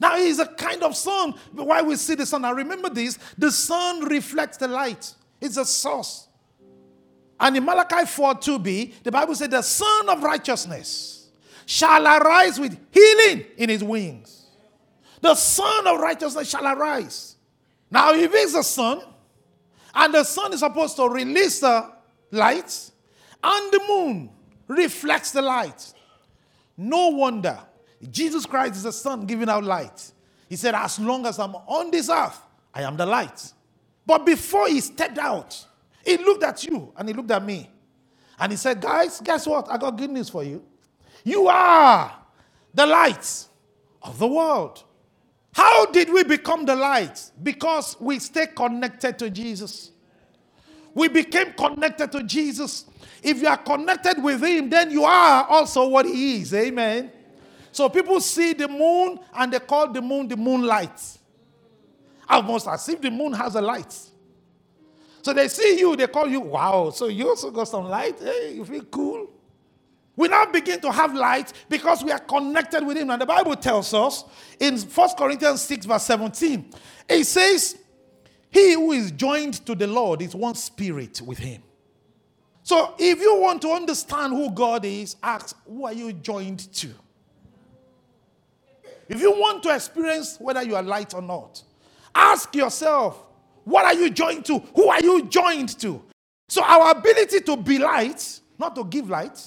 Now 0.00 0.16
he 0.16 0.28
is 0.28 0.38
a 0.38 0.46
kind 0.46 0.82
of 0.82 0.96
sun. 0.96 1.34
Why 1.52 1.82
we 1.82 1.94
see 1.96 2.14
the 2.14 2.24
sun? 2.24 2.42
Now 2.42 2.52
remember 2.52 2.88
this 2.88 3.18
the 3.36 3.52
sun 3.52 4.00
reflects 4.06 4.56
the 4.56 4.66
light, 4.66 5.14
it's 5.40 5.58
a 5.58 5.64
source. 5.64 6.26
And 7.38 7.56
in 7.56 7.64
Malachi 7.64 8.04
4 8.04 8.34
2b, 8.34 9.02
the 9.02 9.10
Bible 9.10 9.34
said, 9.34 9.50
The 9.50 9.62
Son 9.62 10.10
of 10.10 10.22
righteousness 10.22 11.30
shall 11.64 12.04
arise 12.04 12.60
with 12.60 12.78
healing 12.92 13.46
in 13.56 13.70
his 13.70 13.82
wings. 13.82 14.46
The 15.22 15.34
Son 15.34 15.86
of 15.86 16.00
righteousness 16.00 16.50
shall 16.50 16.66
arise. 16.66 17.36
Now, 17.90 18.12
if 18.12 18.30
he's 18.30 18.52
the 18.52 18.62
sun, 18.62 19.00
and 19.94 20.14
the 20.14 20.22
sun 20.22 20.52
is 20.52 20.60
supposed 20.60 20.96
to 20.96 21.08
release 21.08 21.60
the 21.60 21.90
light, 22.30 22.90
and 23.42 23.72
the 23.72 23.80
moon 23.88 24.30
reflects 24.68 25.32
the 25.32 25.40
light, 25.42 25.94
no 26.76 27.08
wonder 27.08 27.58
Jesus 28.08 28.46
Christ 28.46 28.76
is 28.76 28.82
the 28.84 28.92
sun 28.92 29.26
giving 29.26 29.48
out 29.48 29.64
light. 29.64 30.12
He 30.48 30.56
said, 30.56 30.74
As 30.74 30.98
long 30.98 31.26
as 31.26 31.38
I'm 31.38 31.54
on 31.54 31.90
this 31.90 32.08
earth, 32.08 32.40
I 32.72 32.82
am 32.82 32.96
the 32.96 33.06
light. 33.06 33.52
But 34.06 34.24
before 34.24 34.68
he 34.68 34.80
stepped 34.80 35.18
out, 35.18 35.66
he 36.04 36.16
looked 36.16 36.42
at 36.42 36.64
you 36.64 36.92
and 36.96 37.08
he 37.08 37.14
looked 37.14 37.30
at 37.30 37.44
me. 37.44 37.70
And 38.38 38.52
he 38.52 38.56
said, 38.56 38.80
Guys, 38.80 39.20
guess 39.20 39.46
what? 39.46 39.70
I 39.70 39.76
got 39.76 39.96
good 39.96 40.10
news 40.10 40.30
for 40.30 40.42
you. 40.42 40.62
You 41.24 41.48
are 41.48 42.12
the 42.72 42.86
light 42.86 43.46
of 44.02 44.18
the 44.18 44.26
world. 44.26 44.82
How 45.52 45.86
did 45.86 46.10
we 46.10 46.24
become 46.24 46.64
the 46.64 46.76
light? 46.76 47.30
Because 47.42 47.96
we 48.00 48.18
stay 48.18 48.46
connected 48.46 49.18
to 49.18 49.30
Jesus. 49.30 49.90
We 50.94 51.08
became 51.08 51.52
connected 51.52 52.10
to 52.12 52.22
Jesus. 52.22 52.86
If 53.22 53.42
you 53.42 53.48
are 53.48 53.56
connected 53.56 54.22
with 54.22 54.42
Him, 54.42 54.70
then 54.70 54.90
you 54.90 55.04
are 55.04 55.44
also 55.44 55.88
what 55.88 56.06
He 56.06 56.40
is. 56.40 56.54
Amen. 56.54 57.12
So 57.72 57.88
people 57.88 58.20
see 58.20 58.52
the 58.52 58.68
moon 58.68 59.20
and 59.34 59.52
they 59.52 59.60
call 59.60 59.92
the 59.92 60.02
moon 60.02 60.28
the 60.28 60.36
moonlight. 60.36 61.18
Almost 62.28 62.68
as 62.68 62.88
if 62.88 63.00
the 63.00 63.10
moon 63.10 63.32
has 63.32 63.54
a 63.54 63.60
light. 63.60 63.94
So 65.22 65.32
they 65.32 65.48
see 65.48 65.78
you, 65.78 65.96
they 65.96 66.06
call 66.06 66.28
you, 66.28 66.40
wow, 66.40 66.90
so 66.90 67.06
you 67.06 67.28
also 67.28 67.50
got 67.50 67.64
some 67.64 67.84
light? 67.84 68.18
Hey, 68.18 68.54
you 68.54 68.64
feel 68.64 68.84
cool? 68.84 69.28
We 70.16 70.28
now 70.28 70.46
begin 70.46 70.80
to 70.80 70.92
have 70.92 71.14
light 71.14 71.52
because 71.68 72.04
we 72.04 72.10
are 72.10 72.18
connected 72.18 72.84
with 72.84 72.96
Him. 72.96 73.10
And 73.10 73.20
the 73.20 73.26
Bible 73.26 73.56
tells 73.56 73.92
us 73.94 74.24
in 74.58 74.78
1 74.78 75.08
Corinthians 75.16 75.62
6, 75.62 75.86
verse 75.86 76.02
17, 76.04 76.72
it 77.08 77.24
says, 77.24 77.78
He 78.50 78.74
who 78.74 78.92
is 78.92 79.12
joined 79.12 79.54
to 79.66 79.74
the 79.74 79.86
Lord 79.86 80.22
is 80.22 80.34
one 80.34 80.54
spirit 80.54 81.20
with 81.22 81.38
Him. 81.38 81.62
So 82.62 82.94
if 82.98 83.20
you 83.20 83.40
want 83.40 83.62
to 83.62 83.70
understand 83.70 84.32
who 84.32 84.50
God 84.50 84.84
is, 84.84 85.16
ask, 85.22 85.56
Who 85.66 85.86
are 85.86 85.92
you 85.92 86.12
joined 86.12 86.72
to? 86.74 86.90
If 89.10 89.20
you 89.20 89.32
want 89.32 89.64
to 89.64 89.74
experience 89.74 90.38
whether 90.38 90.62
you 90.62 90.76
are 90.76 90.84
light 90.84 91.14
or 91.14 91.20
not, 91.20 91.60
ask 92.14 92.54
yourself, 92.54 93.26
what 93.64 93.84
are 93.84 93.94
you 93.94 94.08
joined 94.08 94.44
to? 94.46 94.60
Who 94.60 94.88
are 94.88 95.00
you 95.00 95.26
joined 95.26 95.76
to? 95.80 96.00
So, 96.48 96.62
our 96.62 96.92
ability 96.92 97.40
to 97.40 97.56
be 97.56 97.78
light, 97.78 98.40
not 98.56 98.76
to 98.76 98.84
give 98.84 99.10
light, 99.10 99.38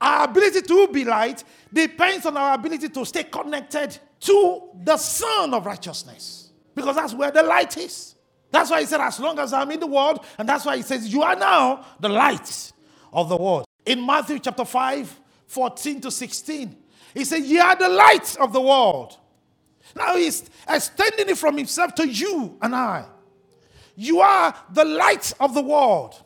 our 0.00 0.24
ability 0.24 0.62
to 0.62 0.88
be 0.88 1.04
light 1.04 1.44
depends 1.70 2.24
on 2.24 2.36
our 2.38 2.54
ability 2.54 2.88
to 2.88 3.04
stay 3.04 3.24
connected 3.24 3.98
to 4.20 4.62
the 4.82 4.96
Son 4.96 5.52
of 5.52 5.66
Righteousness. 5.66 6.50
Because 6.74 6.96
that's 6.96 7.12
where 7.12 7.30
the 7.30 7.42
light 7.42 7.76
is. 7.76 8.14
That's 8.50 8.70
why 8.70 8.80
he 8.80 8.86
said, 8.86 9.00
As 9.00 9.20
long 9.20 9.38
as 9.38 9.52
I'm 9.52 9.70
in 9.70 9.80
the 9.80 9.86
world, 9.86 10.24
and 10.38 10.48
that's 10.48 10.64
why 10.64 10.76
he 10.76 10.82
says, 10.82 11.12
You 11.12 11.22
are 11.22 11.36
now 11.36 11.84
the 12.00 12.08
light 12.08 12.72
of 13.12 13.28
the 13.28 13.36
world. 13.36 13.66
In 13.84 14.04
Matthew 14.04 14.38
chapter 14.38 14.64
5, 14.64 15.20
14 15.46 16.00
to 16.00 16.10
16, 16.10 16.76
he 17.14 17.24
said, 17.24 17.42
Ye 17.42 17.58
are 17.58 17.76
the 17.76 17.88
light 17.88 18.36
of 18.40 18.52
the 18.52 18.60
world. 18.60 19.16
Now 19.96 20.16
he's 20.16 20.48
extending 20.68 21.28
it 21.28 21.38
from 21.38 21.56
himself 21.56 21.94
to 21.96 22.08
you 22.08 22.56
and 22.62 22.74
I. 22.74 23.06
You 23.96 24.20
are 24.20 24.54
the 24.72 24.84
light 24.84 25.32
of 25.40 25.54
the 25.54 25.62
world. 25.62 26.22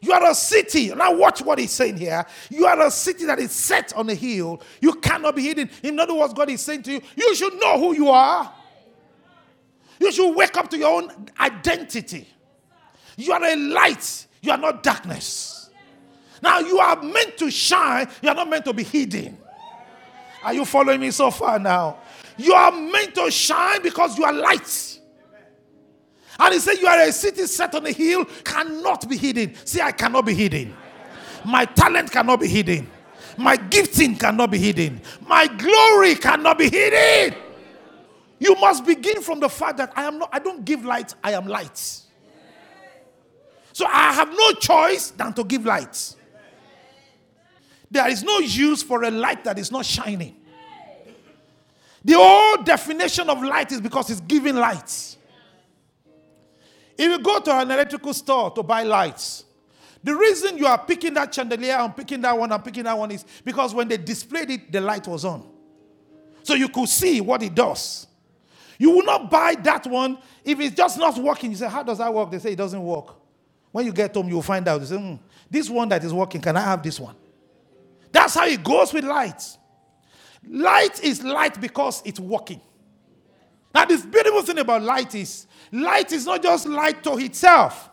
You 0.00 0.12
are 0.12 0.30
a 0.30 0.34
city. 0.34 0.94
Now, 0.94 1.12
watch 1.14 1.42
what 1.42 1.58
he's 1.58 1.72
saying 1.72 1.96
here. 1.96 2.24
You 2.50 2.66
are 2.66 2.86
a 2.86 2.90
city 2.90 3.24
that 3.26 3.38
is 3.38 3.50
set 3.50 3.92
on 3.94 4.08
a 4.08 4.14
hill. 4.14 4.62
You 4.80 4.94
cannot 4.94 5.34
be 5.34 5.42
hidden. 5.42 5.68
In 5.82 5.98
other 5.98 6.14
words, 6.14 6.32
God 6.32 6.48
is 6.50 6.60
saying 6.60 6.84
to 6.84 6.92
you, 6.92 7.00
you 7.16 7.34
should 7.34 7.54
know 7.60 7.78
who 7.78 7.94
you 7.94 8.08
are. 8.08 8.52
You 10.00 10.12
should 10.12 10.32
wake 10.34 10.56
up 10.56 10.70
to 10.70 10.78
your 10.78 11.02
own 11.02 11.10
identity. 11.40 12.28
You 13.16 13.32
are 13.32 13.42
a 13.42 13.56
light. 13.56 14.26
You 14.40 14.52
are 14.52 14.58
not 14.58 14.84
darkness. 14.84 15.70
Now, 16.40 16.60
you 16.60 16.78
are 16.78 17.02
meant 17.02 17.36
to 17.38 17.50
shine. 17.50 18.08
You 18.22 18.28
are 18.28 18.34
not 18.36 18.48
meant 18.48 18.64
to 18.66 18.72
be 18.72 18.84
hidden. 18.84 19.36
Are 20.42 20.54
you 20.54 20.64
following 20.64 21.00
me 21.00 21.10
so 21.10 21.30
far 21.30 21.58
now? 21.58 21.98
You 22.36 22.52
are 22.54 22.72
meant 22.72 23.14
to 23.16 23.30
shine 23.30 23.82
because 23.82 24.16
you 24.16 24.24
are 24.24 24.32
light. 24.32 24.98
And 26.38 26.54
he 26.54 26.60
said, 26.60 26.74
You 26.74 26.86
are 26.86 27.00
a 27.00 27.12
city 27.12 27.46
set 27.46 27.74
on 27.74 27.84
a 27.86 27.92
hill, 27.92 28.24
cannot 28.44 29.08
be 29.08 29.16
hidden. 29.16 29.54
See, 29.64 29.80
I 29.80 29.92
cannot 29.92 30.26
be 30.26 30.34
hidden. 30.34 30.76
My 31.44 31.64
talent 31.64 32.10
cannot 32.12 32.40
be 32.40 32.48
hidden. 32.48 32.88
My 33.36 33.56
gifting 33.56 34.16
cannot 34.16 34.50
be 34.50 34.58
hidden. 34.58 35.00
My 35.26 35.46
glory 35.46 36.14
cannot 36.16 36.58
be 36.58 36.68
hidden. 36.68 37.38
You 38.38 38.54
must 38.56 38.84
begin 38.84 39.22
from 39.22 39.40
the 39.40 39.48
fact 39.48 39.78
that 39.78 39.92
I 39.96 40.04
am 40.04 40.18
not, 40.18 40.28
I 40.32 40.38
don't 40.38 40.64
give 40.64 40.84
light, 40.84 41.14
I 41.22 41.32
am 41.32 41.46
light. 41.46 41.78
So 43.72 43.86
I 43.86 44.12
have 44.12 44.30
no 44.30 44.52
choice 44.52 45.10
than 45.10 45.32
to 45.34 45.44
give 45.44 45.64
light. 45.64 46.14
There 47.90 48.08
is 48.08 48.22
no 48.22 48.38
use 48.38 48.82
for 48.82 49.02
a 49.04 49.10
light 49.10 49.44
that 49.44 49.58
is 49.58 49.72
not 49.72 49.86
shining. 49.86 50.36
The 52.04 52.14
whole 52.14 52.62
definition 52.62 53.28
of 53.28 53.42
light 53.42 53.72
is 53.72 53.80
because 53.80 54.10
it's 54.10 54.20
giving 54.20 54.56
light. 54.56 55.16
If 56.96 57.10
you 57.10 57.18
go 57.20 57.40
to 57.40 57.52
an 57.58 57.70
electrical 57.70 58.12
store 58.12 58.50
to 58.52 58.62
buy 58.62 58.82
lights, 58.82 59.44
the 60.02 60.14
reason 60.14 60.58
you 60.58 60.66
are 60.66 60.78
picking 60.78 61.14
that 61.14 61.34
chandelier 61.34 61.74
and 61.74 61.96
picking 61.96 62.20
that 62.20 62.36
one 62.36 62.50
and 62.52 62.64
picking 62.64 62.84
that 62.84 62.96
one 62.96 63.10
is 63.10 63.24
because 63.44 63.74
when 63.74 63.88
they 63.88 63.96
displayed 63.96 64.50
it, 64.50 64.70
the 64.70 64.80
light 64.80 65.06
was 65.06 65.24
on. 65.24 65.48
So 66.42 66.54
you 66.54 66.68
could 66.68 66.88
see 66.88 67.20
what 67.20 67.42
it 67.42 67.54
does. 67.54 68.06
You 68.78 68.90
will 68.90 69.04
not 69.04 69.30
buy 69.30 69.56
that 69.56 69.86
one 69.86 70.18
if 70.44 70.60
it's 70.60 70.74
just 70.76 70.98
not 70.98 71.18
working. 71.18 71.50
You 71.50 71.56
say, 71.56 71.68
How 71.68 71.82
does 71.82 71.98
that 71.98 72.12
work? 72.14 72.30
They 72.30 72.38
say 72.38 72.52
it 72.52 72.56
doesn't 72.56 72.82
work. 72.82 73.16
When 73.72 73.84
you 73.84 73.92
get 73.92 74.14
home, 74.14 74.28
you'll 74.28 74.40
find 74.40 74.66
out. 74.66 74.80
You 74.80 74.86
say, 74.86 74.96
hmm, 74.96 75.14
This 75.50 75.68
one 75.68 75.88
that 75.88 76.02
is 76.04 76.12
working, 76.12 76.40
can 76.40 76.56
I 76.56 76.60
have 76.62 76.82
this 76.82 76.98
one? 77.00 77.16
That's 78.12 78.34
how 78.34 78.46
it 78.46 78.62
goes 78.62 78.92
with 78.92 79.04
light. 79.04 79.42
Light 80.48 81.02
is 81.02 81.22
light 81.22 81.60
because 81.60 82.02
it's 82.04 82.20
working. 82.20 82.60
Now, 83.74 83.84
this 83.84 84.04
beautiful 84.04 84.42
thing 84.42 84.58
about 84.58 84.82
light 84.82 85.14
is 85.14 85.46
light 85.70 86.10
is 86.12 86.24
not 86.24 86.42
just 86.42 86.66
light 86.66 87.02
to 87.04 87.18
itself. 87.18 87.90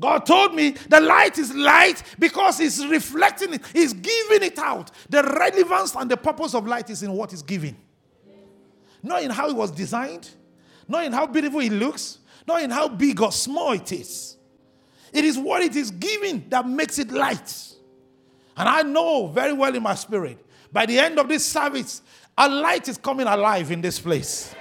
God 0.00 0.24
told 0.24 0.54
me 0.54 0.70
the 0.88 1.00
light 1.00 1.36
is 1.36 1.54
light 1.54 2.02
because 2.18 2.58
it's 2.58 2.84
reflecting 2.86 3.54
it, 3.54 3.62
it's 3.74 3.92
giving 3.92 4.42
it 4.42 4.58
out. 4.58 4.90
The 5.10 5.22
relevance 5.22 5.94
and 5.94 6.10
the 6.10 6.16
purpose 6.16 6.54
of 6.54 6.66
light 6.66 6.88
is 6.88 7.02
in 7.02 7.12
what 7.12 7.34
it's 7.34 7.42
giving. 7.42 7.76
Not 9.02 9.22
in 9.22 9.30
how 9.30 9.48
it 9.50 9.56
was 9.56 9.70
designed, 9.70 10.30
not 10.88 11.04
in 11.04 11.12
how 11.12 11.26
beautiful 11.26 11.60
it 11.60 11.72
looks, 11.72 12.18
not 12.46 12.62
in 12.62 12.70
how 12.70 12.88
big 12.88 13.20
or 13.20 13.30
small 13.30 13.72
it 13.72 13.92
is. 13.92 14.36
It 15.12 15.24
is 15.24 15.36
what 15.36 15.62
it 15.62 15.76
is 15.76 15.90
giving 15.90 16.48
that 16.48 16.66
makes 16.66 16.98
it 16.98 17.10
light. 17.10 17.69
And 18.56 18.68
I 18.68 18.82
know 18.82 19.28
very 19.28 19.52
well 19.52 19.74
in 19.74 19.82
my 19.82 19.94
spirit, 19.94 20.38
by 20.72 20.86
the 20.86 20.98
end 20.98 21.18
of 21.18 21.28
this 21.28 21.44
service, 21.44 22.02
a 22.36 22.48
light 22.48 22.88
is 22.88 22.98
coming 22.98 23.26
alive 23.26 23.70
in 23.70 23.80
this 23.80 23.98
place. 23.98 24.54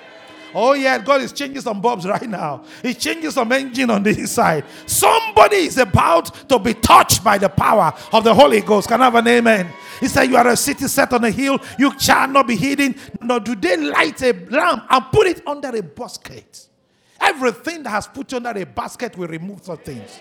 Oh, 0.53 0.73
yeah, 0.73 0.97
God 0.97 1.21
is 1.21 1.31
changing 1.31 1.61
some 1.61 1.79
bulbs 1.79 2.07
right 2.07 2.27
now. 2.27 2.63
He's 2.81 2.97
changing 2.97 3.29
some 3.31 3.51
engine 3.51 3.89
on 3.91 4.01
the 4.01 4.09
inside. 4.09 4.65
Somebody 4.87 5.57
is 5.57 5.77
about 5.77 6.49
to 6.49 6.57
be 6.57 6.73
touched 6.73 7.23
by 7.23 7.37
the 7.37 7.49
power 7.49 7.93
of 8.11 8.23
the 8.23 8.33
Holy 8.33 8.61
Ghost. 8.61 8.87
Can 8.87 9.01
I 9.01 9.05
have 9.05 9.15
an 9.15 9.27
amen? 9.27 9.69
He 9.99 10.07
said, 10.07 10.23
You 10.23 10.37
are 10.37 10.47
a 10.47 10.57
city 10.57 10.87
set 10.87 11.13
on 11.13 11.23
a 11.23 11.29
hill, 11.31 11.59
you 11.77 11.97
shall 11.99 12.27
not 12.27 12.47
be 12.47 12.55
hidden. 12.55 12.95
Nor 13.21 13.41
do 13.41 13.55
they 13.55 13.77
light 13.77 14.21
a 14.23 14.33
lamp 14.49 14.85
and 14.89 15.05
put 15.11 15.27
it 15.27 15.47
under 15.47 15.69
a 15.69 15.83
basket. 15.83 16.67
Everything 17.21 17.83
that 17.83 17.89
has 17.89 18.07
put 18.07 18.31
you 18.31 18.37
under 18.37 18.49
a 18.59 18.65
basket 18.65 19.17
will 19.17 19.27
remove 19.27 19.63
some 19.63 19.77
things. 19.77 20.19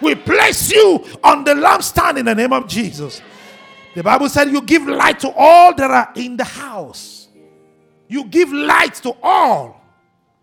We 0.00 0.14
place 0.14 0.72
you 0.72 1.04
on 1.22 1.44
the 1.44 1.52
lampstand 1.52 2.18
in 2.18 2.24
the 2.26 2.34
name 2.34 2.52
of 2.52 2.66
Jesus. 2.66 3.20
The 3.94 4.02
Bible 4.02 4.28
said 4.28 4.50
you 4.50 4.62
give 4.62 4.86
light 4.86 5.20
to 5.20 5.32
all 5.36 5.74
that 5.74 5.90
are 5.90 6.12
in 6.14 6.36
the 6.36 6.44
house. 6.44 7.28
You 8.08 8.24
give 8.24 8.52
light 8.52 8.94
to 8.96 9.14
all. 9.22 9.80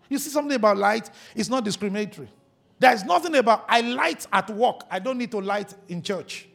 You 0.08 0.18
see 0.18 0.30
something 0.30 0.54
about 0.54 0.76
light? 0.76 1.10
It's 1.34 1.48
not 1.48 1.64
discriminatory. 1.64 2.30
There's 2.78 3.04
nothing 3.04 3.34
about 3.34 3.64
I 3.68 3.80
light 3.80 4.26
at 4.32 4.48
work. 4.50 4.82
I 4.90 4.98
don't 4.98 5.18
need 5.18 5.30
to 5.32 5.40
light 5.40 5.74
in 5.88 6.02
church. 6.02 6.48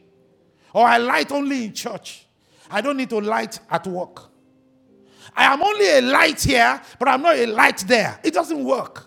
Or 0.72 0.86
I 0.86 0.96
light 0.96 1.30
only 1.30 1.66
in 1.66 1.72
church. 1.72 2.26
I 2.70 2.80
don't 2.80 2.96
need 2.96 3.10
to 3.10 3.20
light 3.20 3.60
at 3.70 3.86
work. 3.86 4.30
I 5.36 5.52
am 5.52 5.62
only 5.62 5.88
a 5.88 6.00
light 6.00 6.42
here, 6.42 6.80
but 6.98 7.08
I'm 7.08 7.22
not 7.22 7.36
a 7.36 7.46
light 7.46 7.78
there. 7.86 8.18
It 8.22 8.34
doesn't 8.34 8.64
work. 8.64 9.06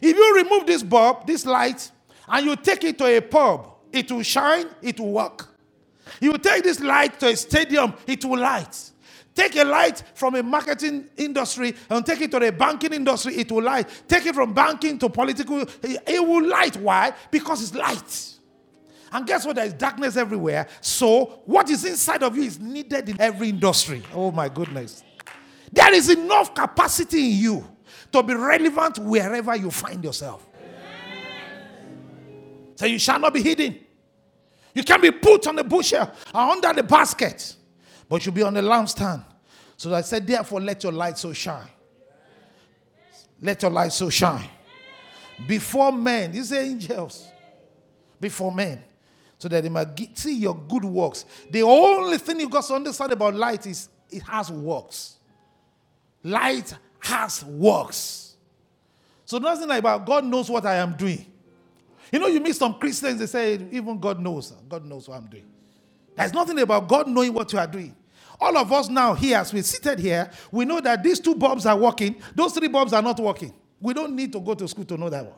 If 0.00 0.16
you 0.16 0.36
remove 0.36 0.66
this 0.66 0.82
bulb, 0.82 1.26
this 1.26 1.46
light, 1.46 1.90
and 2.28 2.46
you 2.46 2.56
take 2.56 2.84
it 2.84 2.98
to 2.98 3.04
a 3.04 3.20
pub, 3.20 3.68
it 3.92 4.10
will 4.10 4.22
shine, 4.22 4.66
it 4.82 4.98
will 4.98 5.12
work. 5.12 5.48
You 6.20 6.36
take 6.38 6.64
this 6.64 6.80
light 6.80 7.18
to 7.20 7.28
a 7.28 7.36
stadium, 7.36 7.94
it 8.06 8.24
will 8.24 8.38
light. 8.38 8.90
Take 9.34 9.56
a 9.56 9.64
light 9.64 10.02
from 10.14 10.36
a 10.36 10.42
marketing 10.42 11.08
industry 11.16 11.74
and 11.90 12.06
take 12.06 12.20
it 12.20 12.30
to 12.30 12.38
the 12.38 12.52
banking 12.52 12.92
industry, 12.92 13.34
it 13.36 13.50
will 13.50 13.62
light. 13.62 13.88
Take 14.06 14.26
it 14.26 14.34
from 14.34 14.54
banking 14.54 14.98
to 14.98 15.08
political, 15.08 15.64
it 15.82 16.26
will 16.26 16.46
light. 16.46 16.76
Why? 16.76 17.12
Because 17.30 17.62
it's 17.62 17.74
light. 17.74 18.34
And 19.14 19.26
guess 19.26 19.46
what? 19.46 19.56
There 19.56 19.64
is 19.64 19.74
darkness 19.74 20.16
everywhere. 20.16 20.66
So, 20.80 21.42
what 21.44 21.70
is 21.70 21.84
inside 21.84 22.24
of 22.24 22.36
you 22.36 22.42
is 22.42 22.58
needed 22.58 23.08
in 23.08 23.20
every 23.20 23.48
industry. 23.48 24.02
Oh, 24.12 24.32
my 24.32 24.48
goodness. 24.48 25.04
There 25.72 25.94
is 25.94 26.10
enough 26.10 26.52
capacity 26.52 27.32
in 27.32 27.38
you 27.38 27.76
to 28.10 28.22
be 28.24 28.34
relevant 28.34 28.98
wherever 28.98 29.54
you 29.54 29.70
find 29.70 30.02
yourself. 30.02 30.44
So 32.76 32.86
you 32.86 32.98
shall 32.98 33.18
not 33.18 33.32
be 33.34 33.42
hidden. 33.42 33.78
You 34.74 34.82
can 34.82 35.00
be 35.00 35.10
put 35.10 35.46
on 35.46 35.56
the 35.56 35.64
bushel 35.64 36.10
or 36.34 36.40
under 36.40 36.72
the 36.72 36.82
basket, 36.82 37.54
but 38.08 38.24
you'll 38.26 38.34
be 38.34 38.42
on 38.42 38.54
the 38.54 38.62
lampstand. 38.62 39.24
So 39.76 39.94
I 39.94 40.00
said, 40.00 40.26
therefore, 40.26 40.60
let 40.60 40.82
your 40.82 40.92
light 40.92 41.18
so 41.18 41.32
shine. 41.32 41.68
Let 43.40 43.62
your 43.62 43.70
light 43.70 43.92
so 43.92 44.10
shine. 44.10 44.48
before 45.46 45.92
men. 45.92 46.32
These 46.32 46.52
angels 46.52 47.26
before 48.20 48.52
men. 48.52 48.82
So 49.38 49.48
that 49.48 49.62
they 49.62 49.68
might 49.68 50.16
see 50.16 50.36
your 50.36 50.56
good 50.56 50.84
works. 50.84 51.24
The 51.50 51.62
only 51.62 52.18
thing 52.18 52.40
you've 52.40 52.50
got 52.50 52.64
to 52.64 52.74
understand 52.74 53.12
about 53.12 53.34
light 53.34 53.66
is 53.66 53.88
it 54.10 54.22
has 54.22 54.50
works. 54.50 55.16
Light 56.22 56.74
has 57.00 57.44
works. 57.44 58.36
So 59.26 59.38
nothing 59.38 59.68
like 59.68 59.80
about 59.80 60.06
God 60.06 60.24
knows 60.24 60.48
what 60.48 60.64
I 60.64 60.76
am 60.76 60.96
doing. 60.96 61.26
You 62.14 62.20
know, 62.20 62.28
you 62.28 62.38
meet 62.38 62.54
some 62.54 62.74
Christians, 62.74 63.18
they 63.18 63.26
say, 63.26 63.54
even 63.72 63.98
God 63.98 64.20
knows. 64.20 64.52
God 64.68 64.84
knows 64.84 65.08
what 65.08 65.16
I'm 65.16 65.26
doing. 65.26 65.46
There's 66.14 66.32
nothing 66.32 66.60
about 66.60 66.86
God 66.86 67.08
knowing 67.08 67.34
what 67.34 67.52
you 67.52 67.58
are 67.58 67.66
doing. 67.66 67.92
All 68.40 68.56
of 68.56 68.70
us 68.70 68.88
now 68.88 69.14
here, 69.14 69.38
as 69.38 69.52
we're 69.52 69.64
seated 69.64 69.98
here, 69.98 70.30
we 70.52 70.64
know 70.64 70.80
that 70.80 71.02
these 71.02 71.18
two 71.18 71.34
bulbs 71.34 71.66
are 71.66 71.76
working, 71.76 72.14
those 72.32 72.52
three 72.52 72.68
bulbs 72.68 72.92
are 72.92 73.02
not 73.02 73.18
working. 73.18 73.52
We 73.80 73.94
don't 73.94 74.14
need 74.14 74.32
to 74.32 74.38
go 74.38 74.54
to 74.54 74.68
school 74.68 74.84
to 74.84 74.96
know 74.96 75.10
that 75.10 75.24
one. 75.24 75.34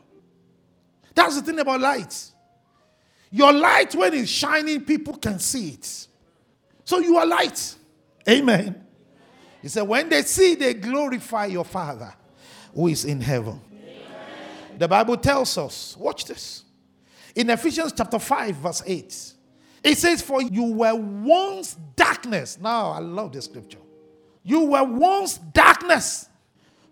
That's 1.14 1.40
the 1.40 1.47
thing 1.47 1.59
about 1.59 1.80
light. 1.80 2.30
Your 3.30 3.54
light, 3.54 3.95
when 3.95 4.12
it's 4.12 4.28
shining, 4.28 4.85
people 4.85 5.16
can 5.16 5.38
see 5.38 5.71
it. 5.71 6.09
So 6.85 6.99
you 6.99 7.16
are 7.16 7.25
light. 7.25 7.75
Amen. 8.28 8.85
He 9.62 9.68
said, 9.68 9.85
when 9.85 10.11
they 10.11 10.21
see, 10.21 10.54
they 10.56 10.75
glorify 10.75 11.47
your 11.47 11.64
Father 11.64 12.12
who 12.75 12.88
is 12.88 13.06
in 13.06 13.23
heaven. 13.23 13.62
Amen. 13.73 14.76
The 14.76 14.88
Bible 14.88 15.16
tells 15.16 15.56
us, 15.56 15.97
watch 15.97 16.26
this. 16.26 16.64
In 17.37 17.50
Ephesians 17.50 17.93
chapter 17.95 18.19
5, 18.19 18.57
verse 18.57 18.83
8, 18.85 19.33
it 19.85 19.99
says, 19.99 20.23
For 20.23 20.40
you 20.40 20.73
were 20.73 20.95
once 20.95 21.76
darkness. 21.95 22.59
Now, 22.59 22.90
I 22.90 22.99
love 22.99 23.33
this 23.33 23.45
scripture. 23.45 23.78
You 24.43 24.62
were 24.62 24.83
once 24.83 25.37
darkness, 25.37 26.31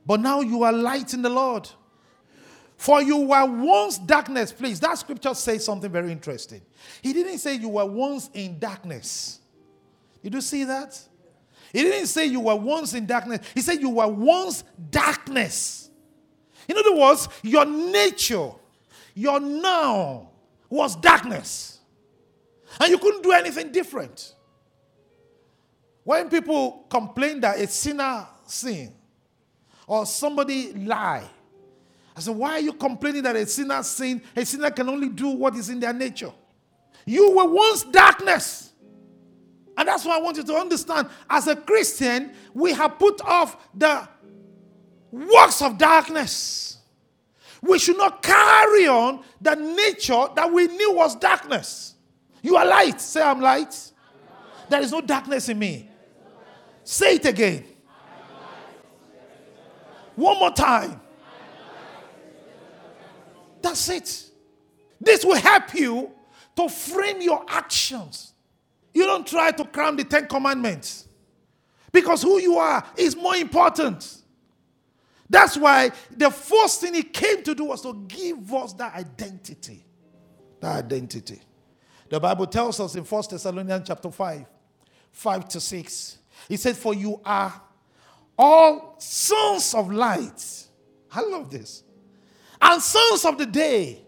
but 0.05 0.21
now 0.21 0.43
you 0.43 0.63
are 0.63 0.73
light 0.73 1.15
in 1.15 1.23
the 1.23 1.31
Lord. 1.31 1.69
For 2.77 3.01
you 3.01 3.21
were 3.21 3.47
once 3.47 3.97
darkness. 3.97 4.53
Please, 4.53 4.79
that 4.81 4.99
scripture 4.99 5.33
says 5.33 5.65
something 5.65 5.91
very 5.91 6.13
interesting. 6.13 6.61
He 7.01 7.15
didn't 7.15 7.39
say 7.39 7.55
you 7.55 7.71
were 7.71 7.87
once 7.87 8.29
in 8.35 8.59
darkness. 8.59 9.41
Did 10.23 10.35
you 10.35 10.43
see 10.43 10.65
that? 10.65 11.01
He 11.73 11.83
didn't 11.83 12.09
say 12.09 12.27
you 12.27 12.41
were 12.41 12.57
once 12.57 12.93
in 12.93 13.07
darkness. 13.07 13.41
He 13.55 13.63
said 13.63 13.81
you 13.81 13.91
were 13.91 14.09
once 14.09 14.63
darkness. 14.91 15.89
In 16.69 16.77
other 16.77 16.95
words, 16.95 17.29
your 17.43 17.65
nature, 17.65 18.51
your 19.15 19.41
now 19.41 20.33
was 20.75 20.97
darkness. 20.97 21.79
And 22.81 22.91
you 22.91 22.99
couldn't 22.99 23.23
do 23.23 23.33
anything 23.33 23.71
different. 23.71 24.35
When 26.03 26.29
people 26.29 26.85
complain 26.91 27.41
that 27.41 27.59
a 27.59 27.67
sinner 27.69 28.27
sin 28.47 28.93
or 29.87 30.05
somebody 30.05 30.73
lie, 30.73 31.25
I 32.17 32.21
said, 32.21 32.37
why 32.37 32.53
are 32.53 32.61
you 32.61 32.73
complaining 32.73 33.23
that 33.23 33.37
a 33.37 33.47
sinner 33.47 33.83
sin? 33.83 34.23
A 34.37 34.45
sinner 34.45 34.71
can 34.71 34.89
only 34.89 35.09
do 35.09 35.29
what 35.29 35.55
is 35.57 35.69
in 35.71 35.81
their 35.81 35.93
nature. 35.93 36.33
You 37.07 37.31
were 37.37 37.53
once 37.53 37.85
darkness. 37.85 38.73
And 39.77 39.89
that's 39.89 40.05
why 40.05 40.19
I 40.19 40.21
want 40.21 40.37
you 40.37 40.45
to 40.45 40.55
understand. 40.55 41.09
As 41.29 41.47
a 41.49 41.57
Christian, 41.57 42.33
we 42.53 42.73
have 42.73 42.99
put 42.99 43.21
off 43.23 43.57
the 43.75 44.09
works 45.11 45.63
of 45.63 45.79
darkness. 45.79 46.79
We 47.65 47.79
should 47.79 47.97
not 47.97 48.23
carry 48.23 48.87
on 48.87 49.25
the 49.41 49.55
nature 49.55 50.27
that 50.37 50.53
we 50.53 50.67
knew 50.67 50.93
was 50.95 51.17
darkness. 51.17 51.95
You 52.43 52.57
are 52.57 52.67
light. 52.67 53.01
Say, 53.01 53.23
I'm 53.23 53.41
light. 53.41 53.75
There 54.69 54.83
is 54.83 54.93
no 54.93 55.01
darkness 55.01 55.49
in 55.49 55.59
me. 55.59 55.89
Say 56.83 57.15
it 57.15 57.25
again. 57.25 57.65
One 60.15 60.39
more 60.39 60.51
time. 60.51 61.01
That's 63.63 63.89
it. 63.89 64.31
This 65.01 65.25
will 65.25 65.37
help 65.37 65.75
you 65.75 66.13
to 66.57 66.69
frame 66.69 67.23
your 67.23 67.45
actions. 67.49 68.35
You 68.93 69.07
don't 69.07 69.27
try 69.27 69.53
to 69.53 69.65
cram 69.65 69.97
the 69.97 70.05
Ten 70.05 70.27
Commandments 70.27 71.09
because 71.91 72.23
who 72.23 72.39
you 72.39 72.59
are 72.59 72.85
is 72.97 73.17
more 73.17 73.37
important. 73.37 74.23
That's 75.29 75.57
why 75.57 75.91
the 76.15 76.31
first 76.31 76.81
thing 76.81 76.95
he 76.95 77.03
came 77.03 77.43
to 77.45 77.55
do 77.55 77.65
was 77.65 77.81
to 77.83 78.05
give 78.09 78.53
us 78.53 78.73
that 78.75 78.95
identity. 78.95 79.85
That 80.61 80.85
identity. 80.85 81.41
The 82.09 82.21
Bible 82.21 82.47
tells 82.47 82.79
us 82.81 82.95
in 82.95 83.05
1 83.05 83.23
Thessalonians 83.31 83.87
chapter 83.87 84.11
5, 84.11 84.45
5 85.13 85.49
to 85.49 85.61
6. 85.61 86.19
He 86.49 86.57
said, 86.57 86.77
For 86.77 86.95
you 86.95 87.21
are 87.25 87.61
all 88.39 88.97
sons 88.99 89.75
of 89.75 89.91
light. 89.91 90.67
I 91.11 91.23
love 91.23 91.51
this 91.51 91.85
and 92.65 92.83
sons 92.83 93.25
of 93.25 93.39
the 93.39 93.47
day. 93.47 94.01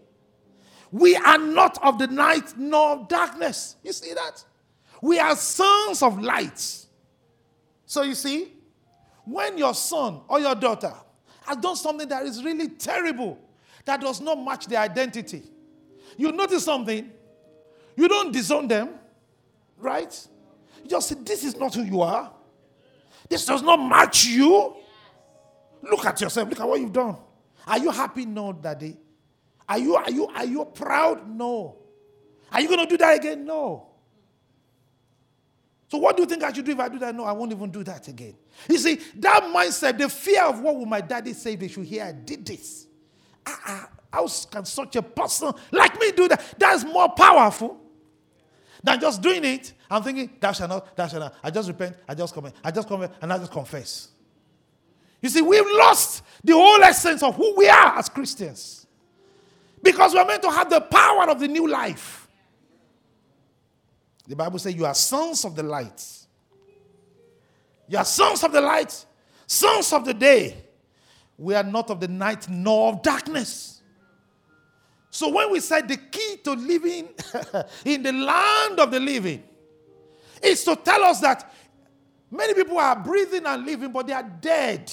We 0.91 1.15
are 1.15 1.37
not 1.37 1.77
of 1.83 1.99
the 1.99 2.07
night 2.07 2.53
nor 2.57 2.91
of 2.91 3.07
darkness. 3.07 3.75
You 3.83 3.93
see 3.93 4.13
that? 4.13 4.43
We 5.01 5.19
are 5.19 5.35
sons 5.35 6.01
of 6.01 6.19
light. 6.21 6.85
So 7.85 8.01
you 8.01 8.15
see, 8.15 8.53
when 9.25 9.57
your 9.57 9.73
son 9.73 10.21
or 10.27 10.39
your 10.39 10.55
daughter 10.55 10.93
has 11.47 11.57
done 11.57 11.75
something 11.75 12.07
that 12.09 12.25
is 12.25 12.43
really 12.43 12.67
terrible, 12.67 13.39
that 13.85 14.01
does 14.01 14.19
not 14.19 14.35
match 14.43 14.67
their 14.67 14.79
identity, 14.79 15.43
you 16.17 16.31
notice 16.31 16.65
something, 16.65 17.09
you 17.95 18.07
don't 18.07 18.31
disown 18.31 18.67
them, 18.67 18.89
right? 19.77 20.27
You 20.83 20.89
just 20.89 21.09
say, 21.09 21.15
This 21.23 21.43
is 21.43 21.55
not 21.57 21.73
who 21.73 21.83
you 21.83 22.01
are. 22.01 22.31
This 23.29 23.45
does 23.45 23.61
not 23.61 23.77
match 23.77 24.25
you. 24.25 24.75
Look 25.81 26.05
at 26.05 26.19
yourself, 26.21 26.49
look 26.49 26.59
at 26.59 26.67
what 26.67 26.79
you've 26.79 26.93
done. 26.93 27.17
Are 27.65 27.77
you 27.77 27.91
happy? 27.91 28.25
No, 28.25 28.53
daddy. 28.53 28.97
Are 29.67 29.77
you, 29.77 29.95
are 29.95 30.09
you, 30.09 30.27
are 30.27 30.45
you 30.45 30.65
proud? 30.65 31.29
No. 31.29 31.77
Are 32.51 32.61
you 32.61 32.67
going 32.67 32.79
to 32.79 32.85
do 32.85 32.97
that 32.97 33.17
again? 33.17 33.45
No. 33.45 33.86
So 35.89 35.97
what 35.97 36.17
do 36.17 36.23
you 36.23 36.27
think 36.27 36.43
I 36.43 36.51
should 36.51 36.65
do 36.65 36.71
if 36.73 36.79
I 36.79 36.89
do 36.89 36.99
that? 36.99 37.15
No, 37.15 37.23
I 37.23 37.31
won't 37.31 37.51
even 37.51 37.71
do 37.71 37.83
that 37.83 38.07
again. 38.07 38.35
You 38.69 38.77
see, 38.77 38.99
that 39.15 39.43
mindset, 39.43 39.97
the 39.97 40.09
fear 40.09 40.43
of 40.43 40.59
what 40.59 40.75
will 40.75 40.85
my 40.85 40.99
daddy 41.01 41.33
say 41.33 41.55
they 41.55 41.69
should 41.69 41.85
hear 41.85 42.03
I 42.03 42.11
did 42.11 42.45
this. 42.45 42.87
Ah, 43.45 43.89
how 44.11 44.27
can 44.51 44.65
such 44.65 44.95
a 44.97 45.01
person 45.01 45.53
like 45.71 45.97
me 45.99 46.11
do 46.11 46.27
that? 46.27 46.55
That's 46.57 46.83
more 46.83 47.09
powerful 47.09 47.79
than 48.83 48.99
just 48.99 49.21
doing 49.21 49.45
it. 49.45 49.73
I'm 49.89 50.03
thinking, 50.03 50.29
thou 50.39 50.51
shalt 50.51 50.69
not, 50.69 50.95
thou 50.95 51.07
shalt 51.07 51.21
not. 51.21 51.35
I 51.41 51.51
just 51.51 51.67
repent, 51.69 51.95
I 52.07 52.13
just 52.15 52.33
come, 52.33 52.47
in, 52.47 52.53
I 52.63 52.71
just 52.71 52.87
come, 52.87 53.07
and 53.21 53.33
I 53.33 53.37
just 53.37 53.51
confess. 53.51 54.09
You 55.21 55.29
see, 55.29 55.41
we've 55.41 55.65
lost 55.65 56.23
the 56.43 56.53
whole 56.53 56.83
essence 56.83 57.23
of 57.23 57.35
who 57.35 57.55
we 57.55 57.67
are 57.69 57.97
as 57.97 58.09
Christians. 58.09 58.85
Because 59.81 60.13
we're 60.13 60.25
meant 60.25 60.43
to 60.43 60.51
have 60.51 60.69
the 60.69 60.81
power 60.81 61.29
of 61.29 61.39
the 61.39 61.47
new 61.47 61.67
life. 61.67 62.26
The 64.27 64.35
Bible 64.35 64.59
says 64.59 64.75
you 64.75 64.85
are 64.85 64.93
sons 64.93 65.45
of 65.45 65.55
the 65.55 65.63
light. 65.63 66.05
You 67.87 67.97
are 67.97 68.05
sons 68.05 68.43
of 68.43 68.51
the 68.51 68.59
light, 68.59 69.05
sons 69.45 69.93
of 69.93 70.03
the 70.03 70.13
day. 70.13 70.57
We 71.37 71.55
are 71.55 71.63
not 71.63 71.89
of 71.89 71.99
the 72.01 72.09
night 72.09 72.49
nor 72.49 72.91
of 72.91 73.01
darkness. 73.01 73.81
So 75.09 75.29
when 75.29 75.51
we 75.51 75.61
said 75.61 75.87
the 75.87 75.97
key 75.97 76.37
to 76.43 76.51
living 76.53 77.09
in 77.85 78.03
the 78.03 78.11
land 78.11 78.79
of 78.79 78.91
the 78.91 78.99
living 78.99 79.43
is 80.43 80.63
to 80.65 80.75
tell 80.75 81.03
us 81.05 81.21
that 81.21 81.51
many 82.29 82.53
people 82.53 82.77
are 82.77 82.95
breathing 82.95 83.45
and 83.45 83.65
living, 83.65 83.91
but 83.91 84.07
they 84.07 84.13
are 84.13 84.29
dead. 84.41 84.91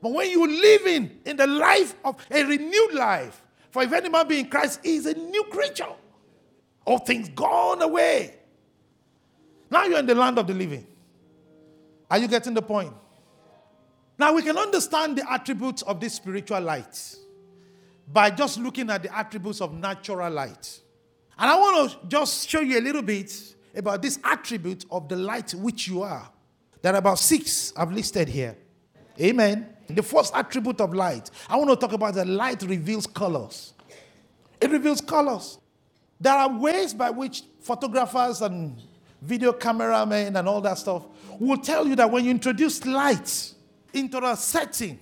But 0.00 0.12
when 0.12 0.30
you 0.30 0.46
live 0.46 0.86
in, 0.86 1.18
in 1.24 1.36
the 1.36 1.46
life 1.46 1.96
of 2.04 2.24
a 2.30 2.44
renewed 2.44 2.94
life, 2.94 3.42
for 3.70 3.82
if 3.82 3.92
any 3.92 4.08
man 4.08 4.28
be 4.28 4.38
in 4.38 4.48
Christ, 4.48 4.80
he 4.84 4.94
is 4.96 5.06
a 5.06 5.14
new 5.14 5.44
creature. 5.44 5.88
All 6.88 6.96
things 6.96 7.28
gone 7.28 7.82
away. 7.82 8.34
Now 9.70 9.84
you're 9.84 9.98
in 9.98 10.06
the 10.06 10.14
land 10.14 10.38
of 10.38 10.46
the 10.46 10.54
living. 10.54 10.86
Are 12.10 12.16
you 12.16 12.26
getting 12.26 12.54
the 12.54 12.62
point? 12.62 12.94
Now 14.18 14.32
we 14.32 14.40
can 14.40 14.56
understand 14.56 15.18
the 15.18 15.30
attributes 15.30 15.82
of 15.82 16.00
this 16.00 16.14
spiritual 16.14 16.62
light 16.62 17.14
by 18.10 18.30
just 18.30 18.58
looking 18.58 18.88
at 18.88 19.02
the 19.02 19.14
attributes 19.14 19.60
of 19.60 19.74
natural 19.74 20.30
light. 20.30 20.80
And 21.38 21.50
I 21.50 21.58
want 21.58 21.90
to 21.90 21.98
just 22.08 22.48
show 22.48 22.60
you 22.60 22.78
a 22.78 22.80
little 22.80 23.02
bit 23.02 23.34
about 23.76 24.00
this 24.00 24.18
attribute 24.24 24.86
of 24.90 25.10
the 25.10 25.16
light 25.16 25.52
which 25.52 25.88
you 25.88 26.00
are. 26.00 26.30
There 26.80 26.94
are 26.94 26.98
about 26.98 27.18
six 27.18 27.70
I've 27.76 27.92
listed 27.92 28.28
here. 28.28 28.56
Amen. 29.20 29.76
The 29.88 30.02
first 30.02 30.34
attribute 30.34 30.80
of 30.80 30.94
light. 30.94 31.30
I 31.50 31.56
want 31.56 31.68
to 31.68 31.76
talk 31.76 31.92
about 31.92 32.14
the 32.14 32.24
light 32.24 32.62
reveals 32.62 33.06
colors. 33.06 33.74
It 34.58 34.70
reveals 34.70 35.02
colors. 35.02 35.58
There 36.20 36.32
are 36.32 36.50
ways 36.50 36.94
by 36.94 37.10
which 37.10 37.42
photographers 37.60 38.42
and 38.42 38.80
video 39.22 39.52
cameramen 39.52 40.36
and 40.36 40.48
all 40.48 40.60
that 40.60 40.78
stuff 40.78 41.04
will 41.38 41.58
tell 41.58 41.86
you 41.86 41.96
that 41.96 42.10
when 42.10 42.24
you 42.24 42.30
introduce 42.30 42.84
light 42.84 43.54
into 43.92 44.24
a 44.24 44.36
setting, 44.36 44.98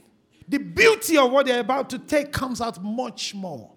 the 0.49 0.59
beauty 0.59 1.17
of 1.17 1.31
what 1.31 1.47
they're 1.47 1.61
about 1.61 1.91
to 1.91 1.99
take 1.99 2.33
comes 2.33 2.61
out 2.61 2.83
much 2.83 3.35
more. 3.35 3.73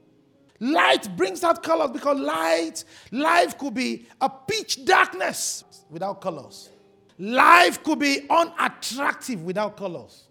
Light 0.59 1.15
brings 1.15 1.43
out 1.43 1.63
colors 1.63 1.91
because 1.91 2.19
light, 2.19 2.83
life 3.11 3.57
could 3.57 3.73
be 3.73 4.05
a 4.19 4.29
pitch 4.29 4.83
darkness 4.85 5.63
without 5.89 6.19
colors. 6.21 6.69
Life 7.17 7.83
could 7.83 7.99
be 7.99 8.27
unattractive 8.29 9.41
without 9.41 9.77
colors. 9.77 10.27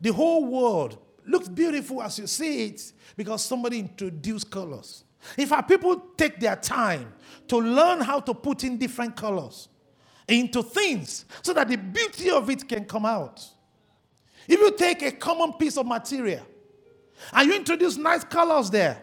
The 0.00 0.12
whole 0.12 0.44
world 0.44 0.98
looks 1.26 1.48
beautiful 1.48 2.02
as 2.02 2.18
you 2.18 2.26
see 2.26 2.66
it 2.66 2.92
because 3.16 3.44
somebody 3.44 3.80
introduced 3.80 4.50
colors. 4.50 5.04
If 5.36 5.52
our 5.52 5.62
people 5.62 5.96
take 6.16 6.40
their 6.40 6.56
time 6.56 7.12
to 7.48 7.58
learn 7.58 8.00
how 8.00 8.20
to 8.20 8.34
put 8.34 8.64
in 8.64 8.78
different 8.78 9.16
colors 9.16 9.68
into 10.28 10.62
things 10.62 11.24
so 11.42 11.52
that 11.52 11.68
the 11.68 11.76
beauty 11.76 12.30
of 12.30 12.48
it 12.50 12.68
can 12.68 12.84
come 12.84 13.04
out. 13.04 13.44
If 14.48 14.58
you 14.58 14.76
take 14.76 15.02
a 15.02 15.12
common 15.12 15.52
piece 15.54 15.76
of 15.76 15.86
material 15.86 16.44
and 17.32 17.48
you 17.48 17.56
introduce 17.56 17.96
nice 17.96 18.24
colors 18.24 18.70
there, 18.70 19.00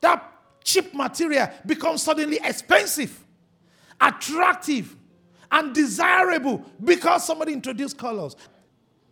that 0.00 0.32
cheap 0.64 0.94
material 0.94 1.48
becomes 1.64 2.02
suddenly 2.02 2.40
expensive, 2.42 3.24
attractive, 4.00 4.96
and 5.50 5.74
desirable 5.74 6.64
because 6.82 7.26
somebody 7.26 7.52
introduced 7.52 7.98
colors. 7.98 8.36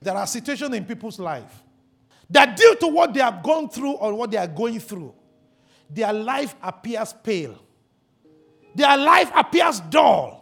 There 0.01 0.17
are 0.17 0.27
situations 0.27 0.75
in 0.75 0.85
people's 0.85 1.19
life 1.19 1.63
that 2.31 2.57
due 2.57 2.77
to 2.77 2.87
what 2.87 3.13
they 3.13 3.21
have 3.21 3.43
gone 3.43 3.69
through 3.69 3.93
or 3.93 4.15
what 4.15 4.31
they 4.31 4.39
are 4.39 4.47
going 4.47 4.81
through, 4.81 5.15
their 5.93 6.13
life 6.13 6.55
appears 6.63 7.13
pale. 7.13 7.59
Their 8.75 8.97
life 8.97 9.31
appears 9.35 9.81
dull. 9.81 10.37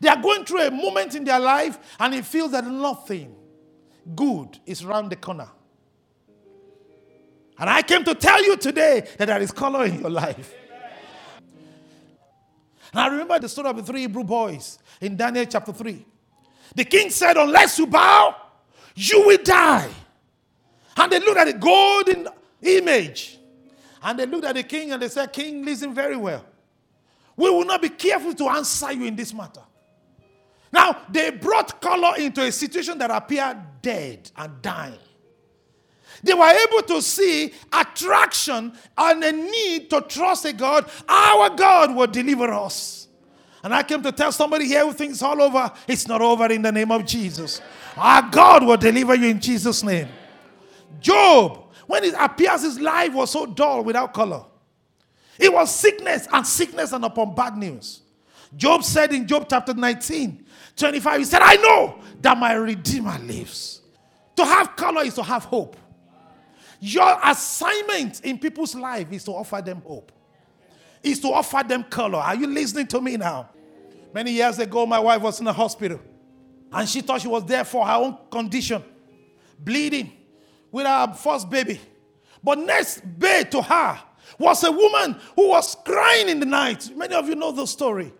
They 0.00 0.08
are 0.08 0.20
going 0.20 0.44
through 0.44 0.62
a 0.62 0.70
moment 0.70 1.14
in 1.14 1.24
their 1.24 1.40
life 1.40 1.78
and 1.98 2.14
it 2.14 2.24
feels 2.24 2.52
that 2.52 2.66
nothing 2.66 3.34
good 4.14 4.58
is 4.66 4.84
around 4.84 5.10
the 5.10 5.16
corner. 5.16 5.48
And 7.58 7.70
I 7.70 7.82
came 7.82 8.04
to 8.04 8.14
tell 8.14 8.44
you 8.44 8.56
today 8.56 9.08
that 9.16 9.26
there 9.26 9.40
is 9.40 9.50
color 9.50 9.86
in 9.86 10.00
your 10.00 10.10
life. 10.10 10.54
And 12.92 13.00
I 13.00 13.08
remember 13.08 13.38
the 13.38 13.48
story 13.48 13.68
of 13.70 13.76
the 13.76 13.82
three 13.82 14.02
Hebrew 14.02 14.24
boys 14.24 14.78
in 15.00 15.16
Daniel 15.16 15.46
chapter 15.46 15.72
3. 15.72 16.04
The 16.74 16.84
king 16.84 17.10
said, 17.10 17.36
Unless 17.36 17.78
you 17.78 17.86
bow, 17.86 18.36
you 18.94 19.26
will 19.26 19.42
die. 19.42 19.88
And 20.96 21.12
they 21.12 21.18
looked 21.18 21.38
at 21.38 21.46
the 21.46 21.52
golden 21.54 22.28
image. 22.62 23.38
And 24.02 24.18
they 24.18 24.26
looked 24.26 24.44
at 24.44 24.54
the 24.54 24.62
king 24.62 24.92
and 24.92 25.00
they 25.00 25.08
said, 25.08 25.32
King, 25.32 25.64
listen 25.64 25.94
very 25.94 26.16
well. 26.16 26.44
We 27.36 27.50
will 27.50 27.64
not 27.64 27.82
be 27.82 27.88
careful 27.88 28.34
to 28.34 28.48
answer 28.48 28.92
you 28.92 29.04
in 29.04 29.16
this 29.16 29.34
matter. 29.34 29.62
Now, 30.72 31.02
they 31.10 31.30
brought 31.30 31.80
color 31.80 32.16
into 32.18 32.42
a 32.42 32.52
situation 32.52 32.98
that 32.98 33.10
appeared 33.10 33.56
dead 33.82 34.30
and 34.36 34.60
dying. 34.62 34.98
They 36.22 36.34
were 36.34 36.48
able 36.48 36.82
to 36.88 37.02
see 37.02 37.52
attraction 37.72 38.72
and 38.96 39.24
a 39.24 39.32
need 39.32 39.90
to 39.90 40.00
trust 40.00 40.44
a 40.46 40.52
God. 40.52 40.90
Our 41.08 41.50
God 41.50 41.94
will 41.94 42.06
deliver 42.06 42.52
us. 42.52 43.08
And 43.62 43.74
I 43.74 43.82
came 43.82 44.02
to 44.02 44.12
tell 44.12 44.32
somebody 44.32 44.66
here 44.66 44.84
who 44.84 44.92
thinks 44.92 45.22
all 45.22 45.40
over, 45.42 45.70
it's 45.88 46.06
not 46.06 46.22
over 46.22 46.50
in 46.52 46.62
the 46.62 46.72
name 46.72 46.90
of 46.90 47.04
Jesus. 47.04 47.60
Our 47.96 48.22
God 48.30 48.64
will 48.64 48.76
deliver 48.76 49.14
you 49.14 49.28
in 49.28 49.40
Jesus' 49.40 49.82
name. 49.82 50.08
Job, 51.00 51.65
when 51.86 52.04
it 52.04 52.14
appears 52.18 52.62
his 52.62 52.80
life 52.80 53.12
was 53.12 53.30
so 53.30 53.46
dull 53.46 53.84
without 53.84 54.12
color, 54.12 54.44
it 55.38 55.52
was 55.52 55.74
sickness 55.74 56.26
and 56.32 56.46
sickness 56.46 56.92
and 56.92 57.04
upon 57.04 57.34
bad 57.34 57.56
news. 57.56 58.02
Job 58.56 58.82
said 58.82 59.12
in 59.12 59.26
Job 59.26 59.46
chapter 59.48 59.74
19, 59.74 60.44
25, 60.76 61.18
he 61.18 61.24
said, 61.24 61.42
I 61.42 61.56
know 61.56 62.00
that 62.20 62.38
my 62.38 62.54
Redeemer 62.54 63.18
lives. 63.18 63.82
To 64.36 64.44
have 64.44 64.76
color 64.76 65.02
is 65.02 65.14
to 65.14 65.22
have 65.22 65.44
hope. 65.44 65.76
Your 66.80 67.18
assignment 67.24 68.20
in 68.20 68.38
people's 68.38 68.74
life 68.74 69.10
is 69.10 69.24
to 69.24 69.32
offer 69.32 69.62
them 69.62 69.82
hope, 69.86 70.12
is 71.02 71.20
to 71.20 71.28
offer 71.28 71.62
them 71.66 71.84
color. 71.84 72.18
Are 72.18 72.34
you 72.34 72.46
listening 72.46 72.86
to 72.88 73.00
me 73.00 73.16
now? 73.16 73.50
Many 74.12 74.32
years 74.32 74.58
ago, 74.58 74.86
my 74.86 74.98
wife 74.98 75.20
was 75.20 75.38
in 75.38 75.46
the 75.46 75.52
hospital 75.52 76.00
and 76.72 76.88
she 76.88 77.00
thought 77.00 77.20
she 77.22 77.28
was 77.28 77.44
there 77.44 77.64
for 77.64 77.86
her 77.86 77.94
own 77.94 78.18
condition, 78.30 78.82
bleeding 79.58 80.12
with 80.70 80.86
her 80.86 81.14
first 81.14 81.50
baby. 81.50 81.80
But 82.42 82.58
next 82.58 83.00
babe 83.18 83.50
to 83.50 83.62
her 83.62 84.00
was 84.38 84.62
a 84.64 84.72
woman 84.72 85.18
who 85.34 85.48
was 85.48 85.76
crying 85.84 86.28
in 86.28 86.40
the 86.40 86.46
night. 86.46 86.90
Many 86.96 87.14
of 87.14 87.28
you 87.28 87.34
know 87.34 87.52
the 87.52 87.66
story. 87.66 88.12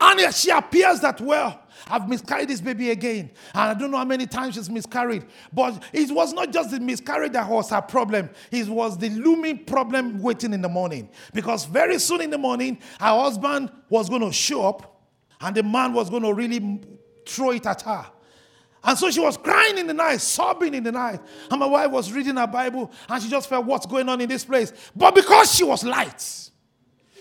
And 0.00 0.34
she 0.34 0.50
appears 0.50 1.00
that, 1.00 1.20
well, 1.20 1.60
I've 1.86 2.08
miscarried 2.08 2.48
this 2.48 2.60
baby 2.60 2.90
again. 2.90 3.30
And 3.52 3.62
I 3.62 3.74
don't 3.74 3.90
know 3.90 3.98
how 3.98 4.04
many 4.04 4.26
times 4.26 4.54
she's 4.54 4.70
miscarried. 4.70 5.26
But 5.52 5.82
it 5.92 6.10
was 6.10 6.32
not 6.32 6.52
just 6.52 6.70
the 6.70 6.80
miscarriage 6.80 7.32
that 7.32 7.48
was 7.48 7.70
her 7.70 7.82
problem, 7.82 8.30
it 8.50 8.66
was 8.68 8.96
the 8.96 9.10
looming 9.10 9.64
problem 9.64 10.20
waiting 10.20 10.54
in 10.54 10.62
the 10.62 10.68
morning. 10.68 11.10
Because 11.34 11.66
very 11.66 11.98
soon 11.98 12.22
in 12.22 12.30
the 12.30 12.38
morning, 12.38 12.78
her 12.98 13.20
husband 13.20 13.70
was 13.90 14.08
going 14.08 14.22
to 14.22 14.32
show 14.32 14.66
up 14.66 15.02
and 15.40 15.54
the 15.54 15.62
man 15.62 15.92
was 15.92 16.08
going 16.08 16.22
to 16.22 16.32
really 16.32 16.80
throw 17.26 17.50
it 17.50 17.66
at 17.66 17.82
her. 17.82 18.06
And 18.82 18.98
so 18.98 19.10
she 19.10 19.20
was 19.20 19.36
crying 19.36 19.78
in 19.78 19.86
the 19.86 19.94
night, 19.94 20.20
sobbing 20.20 20.74
in 20.74 20.82
the 20.82 20.92
night. 20.92 21.20
And 21.50 21.60
my 21.60 21.66
wife 21.66 21.90
was 21.90 22.12
reading 22.12 22.36
her 22.36 22.46
Bible 22.46 22.90
and 23.08 23.22
she 23.22 23.28
just 23.28 23.48
felt 23.48 23.66
what's 23.66 23.86
going 23.86 24.08
on 24.08 24.20
in 24.20 24.28
this 24.28 24.44
place. 24.44 24.72
But 24.96 25.14
because 25.14 25.54
she 25.54 25.64
was 25.64 25.84
light, 25.84 26.49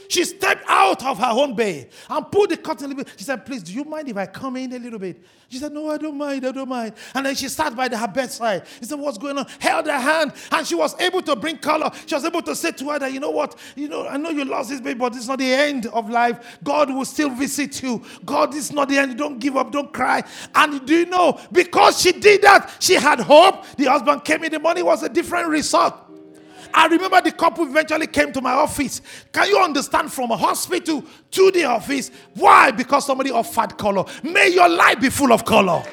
she 0.10 0.26
stepped 0.26 0.63
out 0.67 1.06
of 1.06 1.19
her 1.19 1.30
own 1.30 1.56
bed 1.56 1.88
and 2.10 2.32
pulled 2.32 2.50
the 2.50 2.58
curtain 2.58 2.86
a 2.86 2.88
little 2.88 3.04
bit. 3.04 3.13
She 3.15 3.24
said, 3.24 3.45
Please, 3.45 3.62
do 3.62 3.72
you 3.72 3.84
mind 3.84 4.10
if 4.10 4.17
I 4.17 4.26
come 4.26 4.58
in 4.58 4.74
a 4.74 4.80
little 4.80 4.98
bit? 4.98 5.24
She 5.50 5.60
said, 5.60 5.72
No, 5.72 5.88
I 5.88 5.98
don't 5.98 6.17
mind, 6.17 6.48
I 6.48 6.52
don't 6.52 6.67
mind. 6.67 6.95
And 7.13 7.28
then 7.28 7.36
she 7.36 7.48
sat 7.48 7.76
by 7.76 7.88
the, 7.88 7.95
her 7.95 8.08
bedside. 8.08 8.63
He 8.80 8.88
said, 8.88 9.00
What's 9.00 9.19
going 9.19 9.38
on? 9.38 9.45
Held 9.60 9.86
her 9.86 10.00
hand, 10.00 10.34
and 10.52 10.65
she 10.65 10.74
was 10.74 11.00
able 11.00 11.22
to 11.22 11.36
bring 11.36 11.60
color. 11.60 11.91
She 12.08 12.15
was 12.15 12.26
able 12.26 12.41
to 12.41 12.56
say 12.56 12.72
to 12.72 12.89
her 12.89 12.98
that, 12.98 13.13
you 13.13 13.19
know 13.19 13.30
what? 13.30 13.56
You 13.76 13.88
know, 13.88 14.08
I 14.08 14.17
know 14.17 14.32
you 14.32 14.45
lost 14.45 14.69
this 14.69 14.82
baby, 14.82 14.98
but 14.98 15.15
it's 15.15 15.28
not 15.28 15.38
the 15.38 15.54
end 15.54 15.86
of 15.86 16.10
life. 16.10 16.58
God 16.63 16.91
will 16.91 17.06
still 17.06 17.30
visit 17.30 17.84
you. 17.84 18.04
God 18.26 18.56
is 18.56 18.72
not 18.72 18.89
the 18.89 18.98
end. 18.98 19.15
Don't 19.15 19.38
give 19.38 19.58
up, 19.58 19.72
don't 19.72 19.93
cry. 19.93 20.24
And 20.56 20.88
do 20.88 20.95
you 20.95 21.06
know, 21.06 21.39
because 21.52 22.02
she 22.02 22.13
did 22.13 22.41
that, 22.41 22.76
she 22.80 22.95
had 22.95 23.19
hope. 23.19 23.63
The 23.78 23.86
husband 23.86 24.26
came 24.26 24.43
in, 24.43 24.52
the 24.52 24.60
money 24.60 24.82
was 24.82 25.04
a 25.04 25.10
different 25.10 25.50
result. 25.50 26.09
I 26.73 26.88
remember 26.88 27.21
the 27.21 27.32
couple 27.32 27.65
eventually 27.65 28.08
came 28.08 28.32
to 28.34 28.41
my 28.41 28.53
office. 28.53 29.01
Can 29.32 29.47
you 29.49 29.60
understand 29.60 30.12
from 30.12 30.32
a 30.32 30.38
hospital 30.38 31.03
to 31.32 31.51
the 31.51 31.65
office? 31.65 32.12
Why? 32.36 32.71
Because 32.71 33.05
somebody 33.05 33.32
offered 33.32 33.77
color. 33.77 34.05
May 34.23 34.49
your 34.49 34.69
life 34.69 35.01
be 35.01 35.10
full 35.10 35.34
of 35.34 35.45
color. 35.45 35.84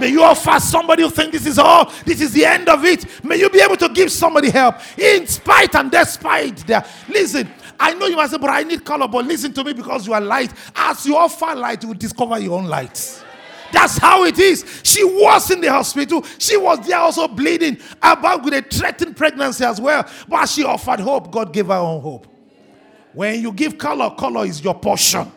May 0.00 0.08
you 0.08 0.22
offer 0.22 0.58
somebody 0.58 1.02
who 1.02 1.10
think 1.10 1.32
this 1.32 1.46
is 1.46 1.58
all, 1.58 1.92
this 2.04 2.20
is 2.20 2.32
the 2.32 2.44
end 2.44 2.68
of 2.68 2.84
it. 2.84 3.04
May 3.24 3.36
you 3.36 3.50
be 3.50 3.60
able 3.60 3.76
to 3.76 3.88
give 3.90 4.10
somebody 4.10 4.50
help 4.50 4.76
in 4.98 5.26
spite 5.26 5.74
and 5.74 5.90
despite 5.90 6.66
their. 6.66 6.84
Listen, 7.08 7.48
I 7.78 7.94
know 7.94 8.06
you 8.06 8.16
might 8.16 8.30
say, 8.30 8.38
but 8.38 8.50
I 8.50 8.62
need 8.62 8.84
color. 8.84 9.06
But 9.06 9.26
listen 9.26 9.52
to 9.52 9.64
me 9.64 9.72
because 9.72 10.06
you 10.06 10.14
are 10.14 10.20
light. 10.20 10.52
As 10.74 11.04
you 11.04 11.16
offer 11.16 11.54
light, 11.54 11.82
you 11.82 11.88
will 11.88 11.96
discover 11.96 12.38
your 12.38 12.58
own 12.58 12.66
light. 12.66 13.22
That's 13.72 13.98
how 13.98 14.24
it 14.24 14.38
is. 14.38 14.64
She 14.82 15.02
was 15.02 15.50
in 15.50 15.60
the 15.60 15.68
hospital. 15.68 16.24
She 16.38 16.56
was 16.56 16.86
there 16.86 16.98
also 16.98 17.26
bleeding 17.26 17.78
about 18.02 18.44
with 18.44 18.54
a 18.54 18.62
threatened 18.62 19.16
pregnancy 19.16 19.64
as 19.64 19.80
well. 19.80 20.08
But 20.28 20.46
she 20.46 20.64
offered 20.64 21.00
hope. 21.00 21.30
God 21.30 21.52
gave 21.52 21.66
her 21.66 21.74
own 21.74 22.00
hope. 22.00 22.26
When 23.12 23.40
you 23.40 23.52
give 23.52 23.78
color, 23.78 24.10
color 24.10 24.44
is 24.44 24.62
your 24.62 24.74
portion. 24.74 25.30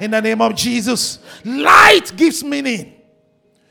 In 0.00 0.12
the 0.12 0.20
name 0.20 0.40
of 0.40 0.54
Jesus, 0.54 1.18
light 1.44 2.12
gives 2.16 2.42
meaning. 2.42 2.94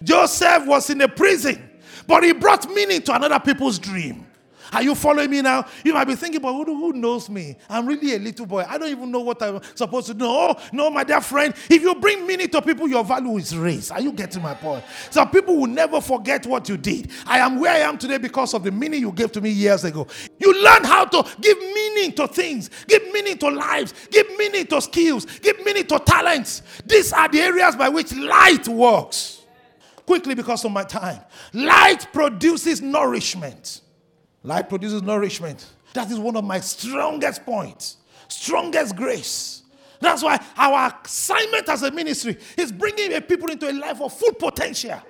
Joseph 0.04 0.66
was 0.66 0.90
in 0.90 1.02
a 1.02 1.08
prison, 1.08 1.70
but 2.08 2.24
he 2.24 2.32
brought 2.32 2.70
meaning 2.70 3.02
to 3.02 3.16
another 3.16 3.40
people's 3.40 3.80
dream. 3.80 4.26
Are 4.72 4.84
you 4.84 4.94
following 4.94 5.30
me 5.32 5.42
now? 5.42 5.66
You 5.84 5.94
might 5.94 6.06
be 6.06 6.16
thinking, 6.16 6.42
but 6.42 6.54
who, 6.54 6.94
knows 6.94 7.30
me? 7.30 7.56
I'm 7.70 7.86
really 7.88 8.16
a 8.16 8.20
little 8.20 8.46
boy. 8.46 8.66
I 8.68 8.78
don't 8.78 8.90
even 8.90 9.12
know 9.12 9.22
what 9.22 9.42
I'm 9.42 9.62
supposed 9.76 10.08
to 10.08 10.14
know. 10.14 10.56
No, 10.72 10.90
my 10.90 11.04
dear 11.04 11.22
friend, 11.22 11.54
if 11.70 11.82
you 11.82 11.96
bring 11.96 12.26
meaning 12.28 12.50
to 12.50 12.62
people, 12.62 12.88
your 12.88 13.04
value 13.04 13.38
is 13.38 13.56
raised. 13.56 13.92
Are 13.92 14.02
you 14.02 14.12
getting 14.12 14.42
my 14.42 14.54
point? 14.54 14.84
Some 15.10 15.30
people 15.30 15.56
will 15.56 15.68
never 15.68 16.02
forget 16.02 16.46
what 16.46 16.70
you 16.70 16.78
did. 16.78 17.12
I 17.26 17.40
am 17.40 17.60
where 17.60 17.72
I 17.72 17.80
am 17.80 17.98
today 17.98 18.18
because 18.18 18.54
of 18.54 18.64
the 18.64 18.72
meaning 18.72 19.02
you 19.02 19.12
gave 19.12 19.32
to 19.34 19.42
me 19.42 19.50
years 19.50 19.84
ago. 19.84 20.08
You 20.38 20.64
learn 20.64 20.84
how 20.84 21.06
to 21.06 21.26
give 21.42 21.58
meaning 21.58 22.12
to 22.14 22.28
things, 22.28 22.70
give 22.88 23.12
meaning 23.12 23.38
to 23.40 23.50
lives, 23.50 23.94
give 24.12 24.28
meaning 24.38 24.68
to 24.68 24.82
skills, 24.82 25.26
give 25.40 25.64
meaning 25.66 25.86
to 25.88 26.00
talents. 26.00 26.64
These 26.86 27.14
are 27.14 27.28
the 27.28 27.40
areas 27.40 27.76
by 27.76 27.90
which 27.90 28.14
light 28.14 28.68
works. 28.68 29.42
Quickly, 30.06 30.34
because 30.34 30.66
of 30.66 30.72
my 30.72 30.84
time, 30.84 31.20
light 31.54 32.08
produces 32.12 32.82
nourishment. 32.82 33.82
Light 34.44 34.70
produces 34.70 35.02
nourishment. 35.02 35.66
That 35.94 36.12
is 36.12 36.20
one 36.20 36.36
of 36.36 36.44
my 36.44 36.60
strongest 36.60 37.46
points, 37.46 37.98
strongest 38.28 38.96
grace. 38.96 39.64
That's 40.00 40.24
why 40.24 40.40
our 40.56 40.98
assignment 41.04 41.68
as 41.68 41.84
a 41.84 41.92
ministry 41.92 42.38
is 42.58 42.72
bringing 42.72 43.14
a 43.14 43.22
people 43.22 43.50
into 43.50 43.70
a 43.70 43.74
life 43.74 44.02
of 44.02 44.14
full 44.14 44.34
potential. 44.34 45.02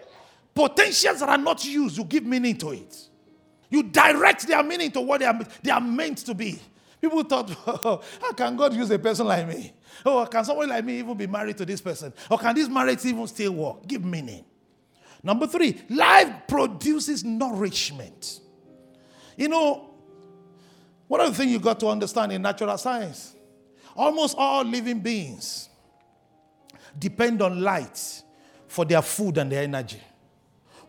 Potentials 0.56 1.20
that 1.20 1.30
are 1.30 1.38
not 1.38 1.64
used, 1.64 1.98
you 1.98 2.04
give 2.04 2.26
meaning 2.26 2.58
to 2.58 2.72
it. 2.72 3.10
You 3.70 3.84
direct 3.84 4.48
their 4.48 4.64
meaning 4.64 4.92
to 4.92 5.02
what 5.02 5.20
they 5.20 5.28
are, 5.28 5.40
they 5.62 5.70
are 5.70 5.82
meant 5.82 6.20
to 6.20 6.34
be. 6.34 6.60
People 7.00 7.24
thought, 7.24 7.56
oh, 7.68 8.02
how 8.20 8.34
can 8.34 8.56
God 8.56 8.74
use 8.74 8.90
a 8.90 9.00
person 9.00 9.28
like 9.28 9.48
me? 9.48 9.74
Oh, 10.06 10.26
can 10.26 10.44
someone 10.44 10.70
like 10.70 10.84
me 10.84 11.00
even 11.00 11.16
be 11.16 11.28
married 11.28 11.58
to 11.58 11.66
this 11.66 11.82
person? 11.82 12.12
Or 12.30 12.38
can 12.38 12.56
this 12.56 12.68
marriage 12.68 13.06
even 13.06 13.28
still 13.28 13.54
work? 13.54 13.88
Give 13.88 14.04
meaning. 14.04 14.44
Number 15.22 15.48
three, 15.48 15.82
life 15.90 16.48
produces 16.48 17.24
nourishment. 17.24 18.40
You 19.40 19.48
know, 19.48 19.90
one 21.08 21.22
of 21.22 21.30
the 21.30 21.36
things 21.36 21.50
you 21.50 21.60
got 21.60 21.80
to 21.80 21.88
understand 21.88 22.34
in 22.34 22.42
natural 22.42 22.78
science, 22.78 23.34
almost 23.96 24.36
all 24.38 24.66
living 24.66 25.00
beings 25.00 25.70
depend 27.00 27.42
on 27.42 27.62
light 27.62 28.22
for 28.68 28.84
their 28.84 29.02
food 29.02 29.38
and 29.38 29.50
their 29.50 29.64
energy. 29.64 30.02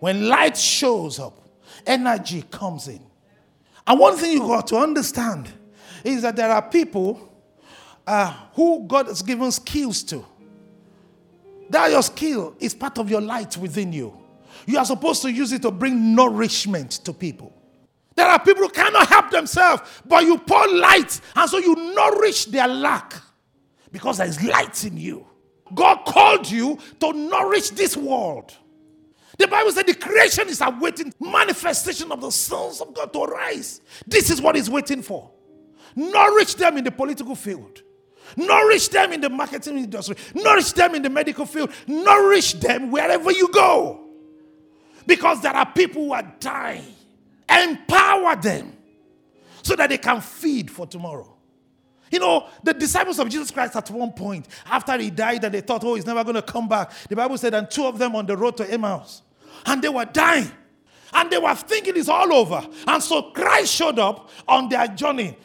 When 0.01 0.27
light 0.27 0.57
shows 0.57 1.21
up, 1.21 1.41
energy 1.87 2.43
comes 2.51 2.89
in. 2.89 3.01
And 3.87 4.01
one 4.01 4.17
thing 4.17 4.33
you 4.33 4.41
got 4.41 4.67
to 4.67 4.79
understand 4.79 5.49
is 6.03 6.23
that 6.23 6.35
there 6.35 6.51
are 6.51 6.69
people 6.69 7.33
uh, 8.05 8.33
who 8.55 8.85
God 8.85 9.07
has 9.07 9.23
given 9.23 9.53
skills 9.53 10.03
to. 10.05 10.27
That 11.69 11.93
your 11.93 12.03
skill 12.03 12.57
is 12.59 12.75
part 12.75 12.99
of 12.99 13.09
your 13.09 13.21
light 13.21 13.57
within 13.57 13.93
you. 13.93 14.19
You 14.67 14.79
are 14.79 14.85
supposed 14.85 15.23
to 15.23 15.31
use 15.31 15.53
it 15.53 15.63
to 15.63 15.71
bring 15.71 16.17
nourishment 16.17 16.91
to 17.05 17.13
people. 17.13 17.55
There 18.21 18.29
are 18.29 18.39
people 18.39 18.65
who 18.65 18.69
cannot 18.69 19.09
help 19.09 19.31
themselves, 19.31 20.03
but 20.05 20.25
you 20.25 20.37
pour 20.37 20.69
light, 20.69 21.19
and 21.35 21.49
so 21.49 21.57
you 21.57 21.75
nourish 21.95 22.45
their 22.45 22.69
lack 22.69 23.15
because 23.91 24.19
there 24.19 24.27
is 24.27 24.45
light 24.45 24.85
in 24.85 24.99
you. 24.99 25.27
God 25.75 26.05
called 26.05 26.51
you 26.51 26.79
to 27.01 27.15
nourish 27.15 27.71
this 27.71 27.97
world. 27.97 28.55
The 29.39 29.49
Bible 29.49 29.73
said 29.73 29.87
the 29.87 29.95
creation 29.95 30.51
is 30.51 30.61
awaiting 30.61 31.15
manifestation 31.19 32.13
of 32.13 32.21
the 32.21 32.31
sons 32.31 32.83
of 32.83 32.93
God 32.93 33.11
to 33.15 33.23
arise. 33.23 33.81
This 34.07 34.29
is 34.29 34.43
what 34.43 34.55
He's 34.55 34.69
waiting 34.69 35.01
for. 35.01 35.31
Nourish 35.97 36.53
them 36.57 36.77
in 36.77 36.85
the 36.85 36.91
political 36.91 37.35
field. 37.35 37.81
Nourish 38.37 38.89
them 38.89 39.15
in 39.15 39.23
the 39.23 39.31
marketing 39.31 39.79
industry. 39.79 40.17
Nourish 40.35 40.73
them 40.73 40.95
in 40.95 41.01
the 41.01 41.09
medical 41.09 41.47
field. 41.47 41.71
Nourish 41.87 42.53
them 42.53 42.91
wherever 42.91 43.33
you 43.33 43.49
go. 43.49 44.09
Because 45.07 45.41
there 45.41 45.55
are 45.55 45.73
people 45.73 46.05
who 46.05 46.13
are 46.13 46.35
dying. 46.39 46.97
Empower 47.51 48.37
them 48.37 48.77
so 49.63 49.77
that 49.77 49.91
they 49.91 49.99
can 49.99 50.21
feed 50.21 50.71
for 50.71 50.87
tomorrow. 50.87 51.37
You 52.11 52.19
know, 52.19 52.49
the 52.63 52.75
disciples 52.75 53.19
of 53.19 53.29
Jesus 53.29 53.51
Christ 53.51 53.77
at 53.77 53.89
one 53.91 54.13
point, 54.13 54.49
after 54.67 54.97
he 54.99 55.11
died, 55.11 55.45
and 55.45 55.55
they 55.55 55.61
thought, 55.61 55.85
oh, 55.85 55.95
he's 55.95 56.07
never 56.07 56.25
going 56.25 56.35
to 56.35 56.43
come 56.43 56.69
back. 56.69 56.91
The 57.09 57.15
Bible 57.15 57.39
said, 57.39 57.55
and 57.55 57.71
two 57.71 57.87
of 57.87 57.99
them 57.99 58.17
on 58.17 58.27
the 58.27 58.37
road 58.37 58.57
to 58.57 58.69
Emmaus, 58.69 59.23
and 59.67 59.81
they 59.81 59.89
were 59.89 60.05
dying. 60.05 60.51
And 61.13 61.31
they 61.31 61.39
were 61.39 61.55
thinking 61.55 61.97
it's 61.97 62.09
all 62.09 62.33
over. 62.33 62.65
And 62.87 63.03
so 63.03 63.31
Christ 63.33 63.73
showed 63.73 63.99
up 63.99 64.31
on 64.47 64.69
their 64.69 64.87
journey 64.87 65.37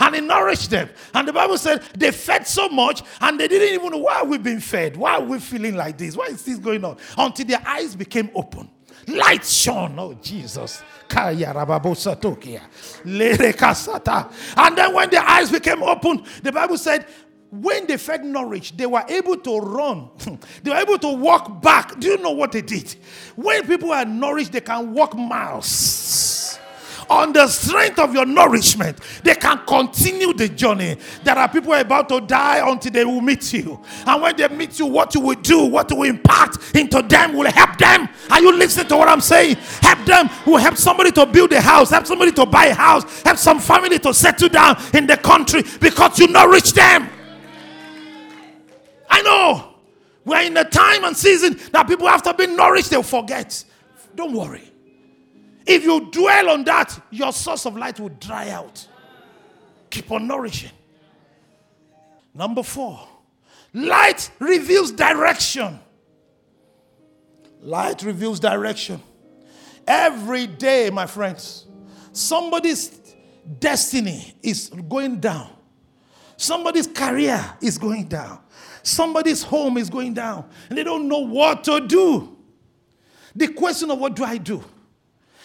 and 0.00 0.14
he 0.14 0.20
nourished 0.20 0.70
them. 0.70 0.90
And 1.14 1.28
the 1.28 1.32
Bible 1.32 1.58
said 1.58 1.82
they 1.96 2.10
fed 2.10 2.46
so 2.46 2.68
much 2.68 3.02
and 3.20 3.38
they 3.38 3.46
didn't 3.46 3.74
even 3.74 3.90
know 3.92 3.98
why 3.98 4.22
we've 4.22 4.42
been 4.42 4.60
fed? 4.60 4.96
Why 4.96 5.14
are 5.14 5.22
we 5.22 5.38
feeling 5.38 5.76
like 5.76 5.98
this? 5.98 6.16
Why 6.16 6.26
is 6.26 6.42
this 6.42 6.58
going 6.58 6.84
on? 6.84 6.96
Until 7.16 7.46
their 7.46 7.62
eyes 7.64 7.94
became 7.94 8.30
open. 8.34 8.68
Light 9.08 9.44
shone. 9.44 9.98
Oh, 9.98 10.14
Jesus. 10.14 10.82
And 11.14 11.38
then 14.76 14.94
when 14.94 15.10
their 15.10 15.22
eyes 15.22 15.50
became 15.50 15.82
open, 15.82 16.24
the 16.42 16.52
Bible 16.52 16.78
said 16.78 17.06
when 17.52 17.86
they 17.86 17.98
fed 17.98 18.24
nourished, 18.24 18.78
they 18.78 18.86
were 18.86 19.04
able 19.06 19.36
to 19.36 19.58
run. 19.58 20.08
they 20.62 20.70
were 20.70 20.78
able 20.78 20.98
to 20.98 21.08
walk 21.08 21.60
back. 21.60 22.00
Do 22.00 22.08
you 22.08 22.16
know 22.16 22.30
what 22.30 22.52
they 22.52 22.62
did? 22.62 22.96
When 23.36 23.66
people 23.66 23.92
are 23.92 24.06
nourished, 24.06 24.52
they 24.52 24.62
can 24.62 24.94
walk 24.94 25.14
miles. 25.14 26.58
On 27.10 27.30
the 27.30 27.46
strength 27.48 27.98
of 27.98 28.14
your 28.14 28.24
nourishment, 28.24 28.98
they 29.22 29.34
can 29.34 29.60
continue 29.66 30.32
the 30.32 30.48
journey. 30.48 30.96
There 31.24 31.36
are 31.36 31.46
people 31.46 31.74
about 31.74 32.08
to 32.08 32.22
die 32.22 32.66
until 32.66 32.90
they 32.90 33.04
will 33.04 33.20
meet 33.20 33.52
you. 33.52 33.82
And 34.06 34.22
when 34.22 34.34
they 34.34 34.48
meet 34.48 34.78
you, 34.78 34.86
what 34.86 35.14
you 35.14 35.20
will 35.20 35.34
do, 35.34 35.66
what 35.66 35.90
you 35.90 35.96
will 35.96 36.08
impact 36.08 36.74
into 36.74 37.02
them 37.02 37.34
will 37.34 37.50
help 37.50 37.76
them. 37.76 38.08
Are 38.32 38.40
you 38.40 38.56
listening 38.56 38.88
to 38.88 38.96
what 38.96 39.08
I'm 39.08 39.20
saying? 39.20 39.56
Help 39.82 40.06
them 40.06 40.30
will 40.46 40.56
help 40.56 40.78
somebody 40.78 41.10
to 41.12 41.26
build 41.26 41.52
a 41.52 41.60
house, 41.60 41.90
help 41.90 42.06
somebody 42.06 42.32
to 42.32 42.46
buy 42.46 42.66
a 42.66 42.74
house, 42.74 43.20
help 43.20 43.36
some 43.36 43.58
family 43.58 43.98
to 43.98 44.14
settle 44.14 44.48
down 44.48 44.82
in 44.94 45.06
the 45.06 45.18
country 45.18 45.62
because 45.78 46.18
you 46.18 46.28
not 46.28 46.48
nourish 46.48 46.72
them. 46.72 47.10
I 49.10 49.20
know. 49.20 49.74
We're 50.24 50.40
in 50.44 50.56
a 50.56 50.64
time 50.64 51.04
and 51.04 51.14
season 51.14 51.60
that 51.72 51.86
people, 51.86 52.08
after 52.08 52.32
being 52.32 52.56
nourished, 52.56 52.88
they'll 52.88 53.02
forget. 53.02 53.62
Don't 54.14 54.32
worry. 54.32 54.72
If 55.66 55.84
you 55.84 56.10
dwell 56.10 56.48
on 56.50 56.64
that, 56.64 56.98
your 57.10 57.32
source 57.32 57.66
of 57.66 57.76
light 57.76 58.00
will 58.00 58.08
dry 58.08 58.48
out. 58.48 58.88
Keep 59.90 60.10
on 60.10 60.26
nourishing. 60.26 60.70
Number 62.32 62.62
four, 62.62 63.06
light 63.74 64.30
reveals 64.38 64.90
direction. 64.90 65.78
Light 67.62 68.02
reveals 68.02 68.40
direction. 68.40 69.00
Every 69.86 70.46
day, 70.46 70.90
my 70.90 71.06
friends, 71.06 71.66
somebody's 72.12 73.00
destiny 73.58 74.34
is 74.42 74.68
going 74.88 75.20
down. 75.20 75.48
Somebody's 76.36 76.88
career 76.88 77.40
is 77.60 77.78
going 77.78 78.08
down. 78.08 78.40
Somebody's 78.82 79.44
home 79.44 79.76
is 79.76 79.88
going 79.88 80.12
down 80.12 80.48
and 80.68 80.76
they 80.76 80.82
don't 80.82 81.06
know 81.06 81.20
what 81.20 81.62
to 81.64 81.86
do. 81.86 82.36
The 83.34 83.48
question 83.48 83.90
of 83.92 83.98
what 83.98 84.16
do 84.16 84.24
I 84.24 84.38
do 84.38 84.62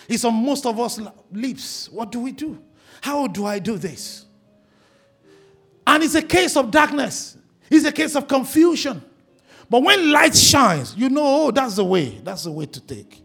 is 0.08 0.26
on 0.26 0.34
most 0.34 0.66
of 0.66 0.80
us 0.80 1.00
lips. 1.32 1.88
What 1.90 2.12
do 2.12 2.20
we 2.20 2.32
do? 2.32 2.62
How 3.02 3.28
do 3.28 3.46
I 3.46 3.60
do 3.60 3.78
this? 3.78 4.26
And 5.86 6.04
it's 6.04 6.16
a 6.16 6.22
case 6.22 6.58
of 6.58 6.72
darkness, 6.72 7.38
it's 7.70 7.86
a 7.86 7.92
case 7.92 8.16
of 8.16 8.28
confusion. 8.28 9.04
But 9.70 9.84
when 9.84 10.12
light 10.12 10.36
shines, 10.36 10.96
you 10.96 11.10
know, 11.10 11.48
oh, 11.48 11.52
that's 11.52 11.76
the 11.76 11.84
way. 11.84 12.20
That's 12.24 12.44
the 12.44 12.52
way 12.52 12.66
to 12.68 12.80
take. 12.80 13.22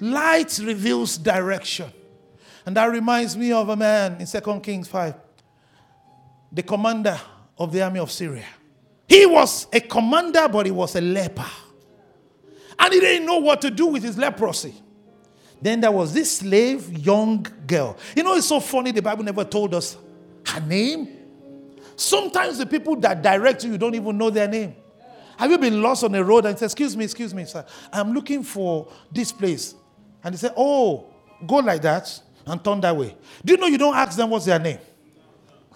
Light 0.00 0.58
reveals 0.58 1.16
direction. 1.16 1.90
And 2.64 2.76
that 2.76 2.86
reminds 2.86 3.36
me 3.36 3.52
of 3.52 3.68
a 3.68 3.76
man 3.76 4.20
in 4.20 4.26
2 4.26 4.60
Kings 4.60 4.88
5, 4.88 5.14
the 6.50 6.62
commander 6.62 7.18
of 7.56 7.72
the 7.72 7.82
army 7.82 8.00
of 8.00 8.10
Syria. 8.10 8.46
He 9.08 9.24
was 9.24 9.68
a 9.72 9.80
commander, 9.80 10.48
but 10.48 10.66
he 10.66 10.72
was 10.72 10.96
a 10.96 11.00
leper. 11.00 11.46
And 12.78 12.92
he 12.92 13.00
didn't 13.00 13.26
know 13.26 13.38
what 13.38 13.62
to 13.62 13.70
do 13.70 13.86
with 13.86 14.02
his 14.02 14.18
leprosy. 14.18 14.74
Then 15.62 15.80
there 15.80 15.92
was 15.92 16.12
this 16.12 16.38
slave, 16.38 16.92
young 16.98 17.46
girl. 17.66 17.96
You 18.14 18.24
know, 18.24 18.34
it's 18.34 18.48
so 18.48 18.60
funny, 18.60 18.90
the 18.90 19.00
Bible 19.00 19.24
never 19.24 19.44
told 19.44 19.74
us 19.74 19.96
her 20.46 20.60
name. 20.60 21.08
Sometimes 21.94 22.58
the 22.58 22.66
people 22.66 22.96
that 22.96 23.22
direct 23.22 23.64
you, 23.64 23.72
you 23.72 23.78
don't 23.78 23.94
even 23.94 24.18
know 24.18 24.28
their 24.28 24.48
name. 24.48 24.74
Have 25.36 25.50
you 25.50 25.58
been 25.58 25.82
lost 25.82 26.04
on 26.04 26.14
a 26.14 26.24
road 26.24 26.46
and 26.46 26.58
say, 26.58 26.66
Excuse 26.66 26.96
me, 26.96 27.04
excuse 27.04 27.34
me, 27.34 27.44
sir, 27.44 27.64
I'm 27.92 28.12
looking 28.12 28.42
for 28.42 28.88
this 29.12 29.32
place? 29.32 29.74
And 30.24 30.34
they 30.34 30.38
say, 30.38 30.50
Oh, 30.56 31.06
go 31.46 31.56
like 31.56 31.82
that 31.82 32.20
and 32.46 32.62
turn 32.64 32.80
that 32.80 32.96
way. 32.96 33.16
Do 33.44 33.52
you 33.52 33.58
know 33.58 33.66
you 33.66 33.78
don't 33.78 33.94
ask 33.96 34.16
them 34.16 34.30
what's 34.30 34.46
their 34.46 34.58
name? 34.58 34.78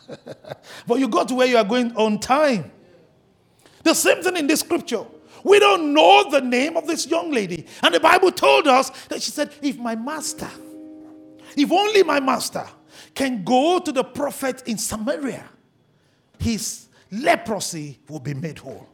but 0.87 0.99
you 0.99 1.09
go 1.09 1.25
to 1.25 1.35
where 1.35 1.47
you 1.47 1.57
are 1.57 1.65
going 1.65 1.95
on 1.97 2.19
time. 2.19 2.71
The 3.83 3.95
same 3.95 4.23
thing 4.23 4.37
in 4.37 4.47
this 4.47 4.61
scripture. 4.61 5.05
We 5.43 5.59
don't 5.59 5.95
know 5.95 6.31
the 6.31 6.41
name 6.41 6.77
of 6.77 6.87
this 6.87 7.07
young 7.07 7.31
lady. 7.31 7.67
And 7.83 7.95
the 7.95 8.01
Bible 8.01 8.31
told 8.31 8.67
us 8.67 8.91
that 9.09 9.23
she 9.23 9.31
said, 9.31 9.53
If 9.63 9.79
my 9.79 9.95
master, 9.95 10.51
if 11.57 11.71
only 11.73 12.03
my 12.03 12.21
master 12.21 12.67
can 13.15 13.45
go 13.45 13.79
to 13.79 13.93
the 13.93 14.05
prophet 14.05 14.63
in 14.67 14.79
Samaria, 14.79 15.49
his 16.39 16.89
leprosy 17.11 17.99
will 18.09 18.21
be 18.21 18.35
made 18.35 18.59
whole. 18.59 18.87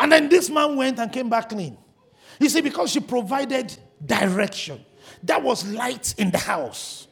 And 0.00 0.10
then 0.10 0.28
this 0.28 0.48
man 0.48 0.76
went 0.76 0.98
and 0.98 1.12
came 1.12 1.28
back 1.28 1.50
clean. 1.50 1.76
You 2.40 2.48
see, 2.48 2.62
because 2.62 2.90
she 2.90 3.00
provided 3.00 3.76
direction, 4.04 4.84
that 5.24 5.42
was 5.42 5.70
light 5.70 6.14
in 6.16 6.30
the 6.30 6.38
house. 6.38 7.06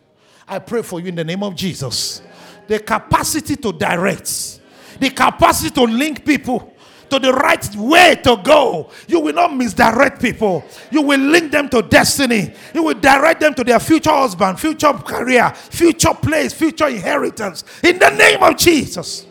I 0.48 0.59
pray 0.59 0.81
for 0.81 0.98
you 0.98 1.09
in 1.09 1.14
the 1.14 1.24
name 1.24 1.42
of 1.42 1.55
Jesus. 1.55 2.22
The 2.66 2.79
capacity 2.79 3.57
to 3.57 3.72
direct, 3.72 4.61
the 4.98 5.11
capacity 5.11 5.70
to 5.70 5.83
link 5.83 6.24
people 6.24 6.74
to 7.11 7.18
the 7.18 7.33
right 7.33 7.74
way 7.77 8.16
to 8.22 8.37
go. 8.42 8.90
You 9.07 9.20
will 9.20 9.35
not 9.35 9.55
misdirect 9.55 10.20
people. 10.20 10.64
You 10.90 11.03
will 11.03 11.20
link 11.20 11.53
them 11.53 11.68
to 11.70 11.83
destiny. 11.83 12.53
You 12.74 12.83
will 12.83 12.98
direct 12.98 13.40
them 13.40 13.55
to 13.55 13.64
their 13.64 13.81
future 13.81 14.11
husband, 14.11 14.61
future 14.61 14.92
career, 14.92 15.51
future 15.55 16.14
place, 16.14 16.53
future 16.53 16.88
inheritance. 16.88 17.64
In 17.83 17.98
the 17.98 18.11
name 18.11 18.42
of 18.42 18.57
Jesus. 18.57 19.27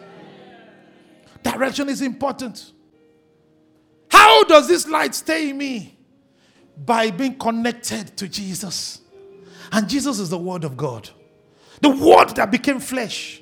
Direction 1.44 1.90
is 1.90 2.02
important. 2.02 2.74
How 4.10 4.44
does 4.44 4.68
this 4.68 4.88
light 4.88 5.16
stay 5.16 5.50
in 5.50 5.58
me? 5.58 5.98
By 6.86 7.12
being 7.12 7.38
connected 7.38 8.16
to 8.18 8.28
Jesus. 8.28 9.02
And 9.72 9.90
Jesus 9.90 10.20
is 10.20 10.30
the 10.30 10.38
Word 10.38 10.64
of 10.64 10.78
God. 10.78 11.10
The 11.82 11.90
Word 11.90 12.30
that 12.36 12.52
became 12.52 12.80
flesh. 12.80 13.42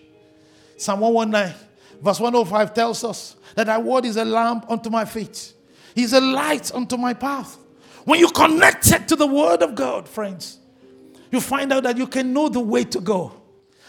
Psalm 0.78 1.00
119, 1.00 1.56
verse 2.02 2.20
105 2.20 2.74
tells 2.74 3.04
us 3.04 3.36
that 3.56 3.68
thy 3.68 3.78
word 3.78 4.06
is 4.06 4.18
a 4.18 4.26
lamp 4.26 4.70
unto 4.70 4.90
my 4.90 5.06
feet, 5.06 5.54
he's 5.94 6.14
a 6.14 6.22
light 6.22 6.74
unto 6.74 6.98
my 6.98 7.14
path. 7.14 7.58
When 8.04 8.20
you 8.20 8.30
connect 8.30 8.92
it 8.92 9.08
to 9.08 9.16
the 9.16 9.26
word 9.26 9.64
of 9.64 9.74
God, 9.74 10.08
friends, 10.08 10.60
you 11.32 11.42
find 11.42 11.74
out 11.74 11.84
that 11.84 11.98
you 11.98 12.08
can 12.08 12.34
know 12.34 12.50
the 12.50 12.60
way 12.60 12.84
to 12.84 13.00
go. 13.00 13.42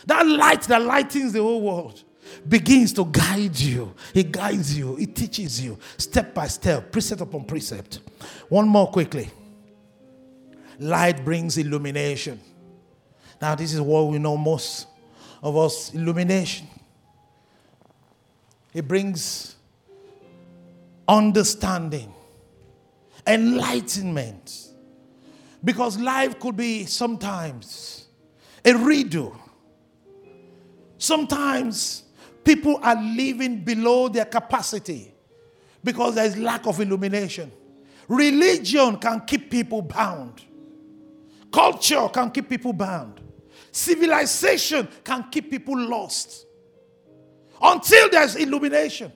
That 0.06 0.26
light 0.26 0.62
that 0.62 0.82
lightens 0.82 1.32
the 1.32 1.42
whole 1.42 1.60
world 1.60 2.02
begins 2.48 2.92
to 2.94 3.04
guide 3.04 3.58
you. 3.58 3.94
It 4.14 4.32
guides 4.32 4.76
you, 4.76 4.96
it 4.98 5.14
teaches 5.14 5.60
you 5.60 5.78
step 5.96 6.34
by 6.34 6.46
step, 6.48 6.92
precept 6.92 7.20
upon 7.20 7.44
precept. 7.44 8.00
One 8.48 8.68
more 8.68 8.88
quickly. 8.88 9.30
Light 10.78 11.24
brings 11.24 11.56
illumination. 11.56 12.40
Now, 13.40 13.54
this 13.54 13.72
is 13.72 13.80
what 13.80 14.08
we 14.08 14.18
know 14.18 14.36
most 14.36 14.86
of 15.42 15.56
us 15.56 15.92
illumination. 15.94 16.68
It 18.74 18.86
brings 18.86 19.56
understanding, 21.08 22.12
enlightenment. 23.26 24.68
Because 25.64 25.98
life 25.98 26.38
could 26.38 26.56
be 26.56 26.84
sometimes 26.84 28.06
a 28.64 28.70
redo. 28.70 29.36
Sometimes 30.98 32.04
people 32.46 32.78
are 32.80 32.94
living 33.02 33.64
below 33.64 34.08
their 34.08 34.24
capacity 34.24 35.12
because 35.82 36.14
there 36.14 36.24
is 36.24 36.36
lack 36.38 36.64
of 36.66 36.80
illumination. 36.80 37.50
Religion 38.06 38.96
can 38.98 39.20
keep 39.26 39.50
people 39.50 39.82
bound. 39.82 40.42
Culture 41.52 42.08
can 42.08 42.30
keep 42.30 42.48
people 42.48 42.72
bound. 42.72 43.20
Civilization 43.72 44.86
can 45.02 45.28
keep 45.28 45.50
people 45.50 45.76
lost 45.76 46.46
until 47.60 48.08
there's 48.10 48.36
illumination. 48.36 49.12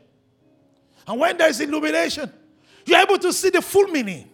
And 1.07 1.21
when 1.21 1.37
there's 1.37 1.61
illumination, 1.61 2.33
you're 2.85 3.01
able 3.01 3.19
to 3.19 3.33
see 3.33 3.51
the 3.51 3.62
full 3.62 3.87
meaning. 3.87 4.29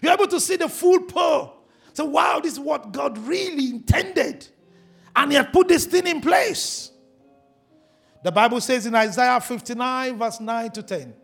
You're 0.00 0.12
able 0.12 0.28
to 0.28 0.38
see 0.40 0.56
the 0.56 0.68
full 0.68 1.00
pearl. 1.00 1.64
So, 1.94 2.04
wow, 2.04 2.38
this 2.40 2.52
is 2.52 2.60
what 2.60 2.92
God 2.92 3.18
really 3.18 3.70
intended. 3.70 4.46
And 5.16 5.32
He 5.32 5.36
had 5.36 5.52
put 5.52 5.66
this 5.66 5.86
thing 5.86 6.06
in 6.06 6.20
place. 6.20 6.92
The 8.26 8.32
Bible 8.32 8.60
says 8.60 8.86
in 8.86 8.94
Isaiah 8.96 9.40
59, 9.40 10.18
verse 10.18 10.40
9 10.40 10.70
to 10.72 10.82
10, 10.82 11.14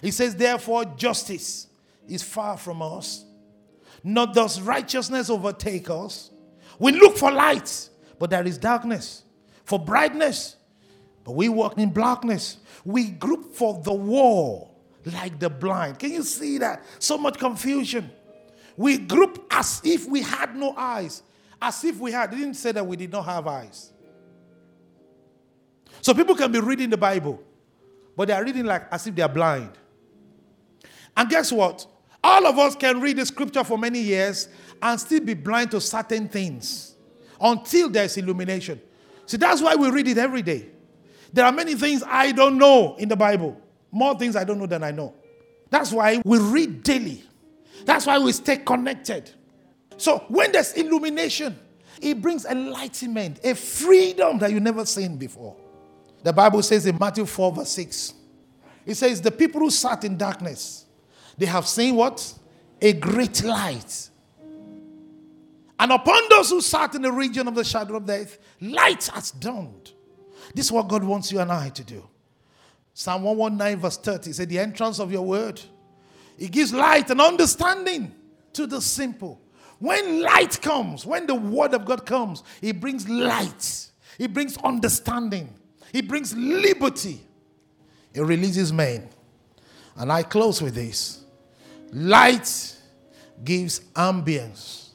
He 0.00 0.12
says, 0.12 0.36
Therefore, 0.36 0.84
justice 0.84 1.66
is 2.06 2.22
far 2.22 2.56
from 2.56 2.80
us, 2.80 3.24
not 4.04 4.32
does 4.32 4.60
righteousness 4.60 5.30
overtake 5.30 5.90
us. 5.90 6.30
We 6.78 6.92
look 6.92 7.16
for 7.16 7.32
light, 7.32 7.90
but 8.20 8.30
there 8.30 8.46
is 8.46 8.56
darkness, 8.56 9.24
for 9.64 9.80
brightness, 9.80 10.54
but 11.24 11.32
we 11.32 11.48
walk 11.48 11.76
in 11.76 11.90
blackness. 11.90 12.58
We 12.84 13.10
group 13.10 13.52
for 13.52 13.82
the 13.82 13.92
war 13.92 14.70
like 15.06 15.40
the 15.40 15.50
blind. 15.50 15.98
Can 15.98 16.12
you 16.12 16.22
see 16.22 16.58
that? 16.58 16.84
So 17.00 17.18
much 17.18 17.36
confusion. 17.36 18.12
We 18.76 18.98
group 18.98 19.44
as 19.50 19.80
if 19.82 20.08
we 20.08 20.22
had 20.22 20.54
no 20.54 20.72
eyes, 20.76 21.24
as 21.60 21.82
if 21.82 21.98
we 21.98 22.12
had. 22.12 22.30
They 22.30 22.36
didn't 22.36 22.54
say 22.54 22.70
that 22.70 22.86
we 22.86 22.94
did 22.94 23.10
not 23.10 23.24
have 23.24 23.48
eyes. 23.48 23.90
So 26.06 26.14
people 26.14 26.36
can 26.36 26.52
be 26.52 26.60
reading 26.60 26.88
the 26.88 26.96
Bible, 26.96 27.42
but 28.16 28.28
they 28.28 28.32
are 28.32 28.44
reading 28.44 28.64
like 28.64 28.86
as 28.92 29.08
if 29.08 29.16
they 29.16 29.22
are 29.22 29.28
blind. 29.28 29.70
And 31.16 31.28
guess 31.28 31.50
what? 31.50 31.84
All 32.22 32.46
of 32.46 32.56
us 32.60 32.76
can 32.76 33.00
read 33.00 33.16
the 33.16 33.26
scripture 33.26 33.64
for 33.64 33.76
many 33.76 33.98
years 33.98 34.48
and 34.80 35.00
still 35.00 35.18
be 35.18 35.34
blind 35.34 35.72
to 35.72 35.80
certain 35.80 36.28
things 36.28 36.94
until 37.40 37.88
there's 37.88 38.16
illumination. 38.16 38.80
See, 39.26 39.36
that's 39.36 39.60
why 39.60 39.74
we 39.74 39.90
read 39.90 40.06
it 40.06 40.16
every 40.16 40.42
day. 40.42 40.68
There 41.32 41.44
are 41.44 41.50
many 41.50 41.74
things 41.74 42.04
I 42.06 42.30
don't 42.30 42.56
know 42.56 42.94
in 43.00 43.08
the 43.08 43.16
Bible, 43.16 43.60
more 43.90 44.16
things 44.16 44.36
I 44.36 44.44
don't 44.44 44.60
know 44.60 44.66
than 44.66 44.84
I 44.84 44.92
know. 44.92 45.12
That's 45.70 45.90
why 45.90 46.22
we 46.24 46.38
read 46.38 46.84
daily. 46.84 47.24
That's 47.84 48.06
why 48.06 48.20
we 48.20 48.30
stay 48.30 48.58
connected. 48.58 49.28
So 49.96 50.24
when 50.28 50.52
there's 50.52 50.72
illumination, 50.74 51.58
it 52.00 52.22
brings 52.22 52.44
enlightenment, 52.44 53.40
a 53.42 53.56
freedom 53.56 54.38
that 54.38 54.52
you 54.52 54.60
never 54.60 54.86
seen 54.86 55.16
before. 55.16 55.56
The 56.26 56.32
Bible 56.32 56.60
says 56.60 56.84
in 56.86 56.98
Matthew 56.98 57.24
4, 57.24 57.52
verse 57.52 57.70
6, 57.70 58.14
it 58.84 58.96
says, 58.96 59.20
The 59.20 59.30
people 59.30 59.60
who 59.60 59.70
sat 59.70 60.02
in 60.02 60.18
darkness, 60.18 60.84
they 61.38 61.46
have 61.46 61.68
seen 61.68 61.94
what? 61.94 62.34
A 62.82 62.94
great 62.94 63.44
light. 63.44 64.10
And 65.78 65.92
upon 65.92 66.22
those 66.28 66.50
who 66.50 66.60
sat 66.60 66.96
in 66.96 67.02
the 67.02 67.12
region 67.12 67.46
of 67.46 67.54
the 67.54 67.62
shadow 67.62 67.94
of 67.94 68.06
death, 68.06 68.38
light 68.60 69.06
has 69.14 69.30
dawned. 69.30 69.92
This 70.52 70.64
is 70.64 70.72
what 70.72 70.88
God 70.88 71.04
wants 71.04 71.30
you 71.30 71.38
and 71.38 71.52
I 71.52 71.68
to 71.68 71.84
do. 71.84 72.04
Psalm 72.92 73.22
119, 73.22 73.80
verse 73.80 73.96
30 73.96 74.32
said, 74.32 74.48
The 74.48 74.58
entrance 74.58 74.98
of 74.98 75.12
your 75.12 75.24
word, 75.24 75.60
it 76.38 76.50
gives 76.50 76.74
light 76.74 77.08
and 77.08 77.20
understanding 77.20 78.12
to 78.54 78.66
the 78.66 78.82
simple. 78.82 79.40
When 79.78 80.22
light 80.22 80.60
comes, 80.60 81.06
when 81.06 81.28
the 81.28 81.36
word 81.36 81.72
of 81.72 81.84
God 81.84 82.04
comes, 82.04 82.42
it 82.60 82.80
brings 82.80 83.08
light, 83.08 83.92
it 84.18 84.34
brings 84.34 84.56
understanding, 84.56 85.54
it 85.96 86.06
brings 86.06 86.36
liberty, 86.36 87.20
it 88.12 88.20
releases 88.20 88.72
men. 88.72 89.08
And 89.96 90.12
I 90.12 90.22
close 90.22 90.60
with 90.60 90.74
this 90.74 91.24
light 91.92 92.76
gives 93.42 93.80
ambience. 93.94 94.90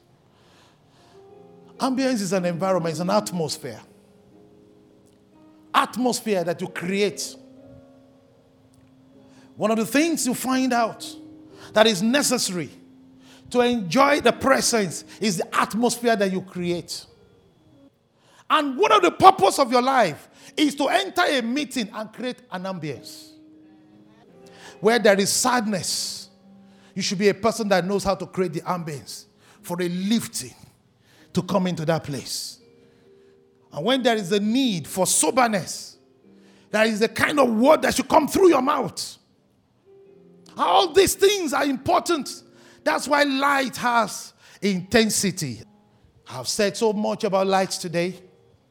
Ambience 1.78 2.22
is 2.22 2.34
an 2.34 2.46
environment, 2.46 2.92
it's 2.92 3.00
an 3.00 3.10
atmosphere 3.10 3.82
atmosphere 5.74 6.44
that 6.44 6.62
you 6.62 6.68
create. 6.68 7.36
One 9.56 9.72
of 9.72 9.78
the 9.78 9.86
things 9.86 10.28
you 10.28 10.34
find 10.34 10.74
out 10.74 11.16
that 11.74 11.88
is 11.88 12.04
necessary 12.04 12.70
to 13.50 13.62
enjoy 13.62 14.22
the 14.22 14.34
presence 14.34 15.04
is 15.20 15.38
the 15.38 15.56
atmosphere 15.56 16.16
that 16.16 16.32
you 16.32 16.42
create. 16.42 17.06
And 18.50 18.78
one 18.78 18.92
of 18.92 19.02
the 19.02 19.12
purpose 19.12 19.60
of 19.60 19.72
your 19.72 19.82
life 19.82 20.28
is 20.58 20.76
to 20.76 20.88
enter 20.88 21.24
a 21.24 21.42
meeting 21.42 21.90
and 21.94 22.12
create 22.12 22.38
an 22.52 22.64
ambience. 22.64 23.30
Where 24.80 25.00
there 25.00 25.20
is 25.20 25.32
sadness, 25.32 26.30
you 26.96 27.02
should 27.02 27.20
be 27.20 27.30
a 27.30 27.34
person 27.34 27.68
that 27.70 27.86
knows 27.86 28.04
how 28.04 28.16
to 28.16 28.26
create 28.26 28.54
the 28.54 28.62
ambience 28.62 29.26
for 29.62 29.82
a 29.82 29.88
lifting 29.88 30.56
to 31.34 31.42
come 31.44 31.68
into 31.68 31.86
that 31.86 32.04
place. 32.04 32.60
And 33.72 33.86
when 33.86 34.04
there 34.04 34.16
is 34.16 34.32
a 34.32 34.40
need 34.40 34.88
for 34.88 35.08
soberness, 35.08 35.98
there 36.72 36.86
is 36.86 37.00
the 37.00 37.08
kind 37.08 37.40
of 37.40 37.50
word 37.54 37.82
that 37.84 37.96
should 37.96 38.08
come 38.08 38.28
through 38.28 38.50
your 38.50 38.62
mouth. 38.62 39.18
All 40.58 40.92
these 40.92 41.16
things 41.16 41.54
are 41.54 41.66
important. 41.66 42.44
That's 42.84 43.08
why 43.08 43.24
light 43.24 43.78
has 43.78 44.34
intensity. 44.62 45.62
I've 46.30 46.48
said 46.48 46.76
so 46.76 46.94
much 46.94 47.24
about 47.24 47.48
light 47.48 47.72
today, 47.72 48.16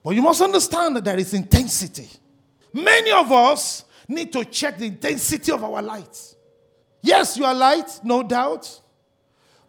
but 0.02 0.14
you 0.14 0.22
must 0.22 0.40
understand 0.40 0.96
that 0.96 1.04
there 1.04 1.18
is 1.18 1.34
intensity. 1.34 2.08
Many 2.72 3.10
of 3.10 3.30
us 3.30 3.84
need 4.08 4.32
to 4.32 4.44
check 4.44 4.78
the 4.78 4.86
intensity 4.86 5.52
of 5.52 5.62
our 5.62 5.82
light. 5.82 6.34
Yes, 7.02 7.36
you 7.36 7.44
are 7.44 7.54
light, 7.54 8.00
no 8.02 8.22
doubt. 8.22 8.80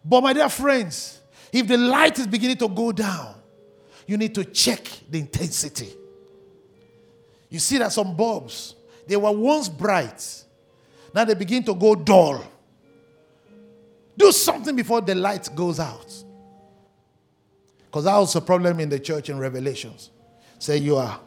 But 0.04 0.22
my 0.22 0.34
dear 0.34 0.50
friends, 0.50 1.22
if 1.52 1.68
the 1.68 1.78
light 1.78 2.18
is 2.20 2.28
beginning 2.28 2.58
to 2.58 2.68
go 2.68 2.92
down, 2.92 3.36
you 4.08 4.18
need 4.18 4.34
to 4.36 4.44
check 4.46 4.86
the 5.10 5.20
intensity. 5.20 5.94
You 7.50 7.60
see 7.60 7.78
that 7.78 7.92
some 7.92 8.16
bulbs, 8.16 8.76
they 9.08 9.18
were 9.18 9.32
once 9.32 9.70
bright, 9.70 10.44
now 11.14 11.26
they 11.26 11.34
begin 11.34 11.64
to 11.64 11.76
go 11.76 11.96
dull. 11.96 12.44
Do 14.18 14.32
something 14.32 14.76
before 14.76 15.02
the 15.02 15.16
light 15.16 15.50
goes 15.56 15.80
out. 15.80 16.14
Because 17.86 18.06
that 18.06 18.18
was 18.18 18.36
a 18.36 18.42
problem 18.42 18.80
in 18.80 18.88
the 18.88 19.00
church 19.00 19.30
in 19.30 19.38
Revelations. 19.38 20.12
Say 20.62 20.78
you 20.78 20.98
are, 20.98 21.20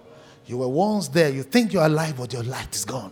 you 0.46 0.58
were 0.58 0.68
once 0.68 1.08
there, 1.08 1.28
you 1.28 1.42
think 1.42 1.72
you're 1.72 1.84
alive, 1.84 2.16
but 2.16 2.32
your 2.32 2.44
light 2.44 2.72
is 2.72 2.84
gone. 2.84 3.10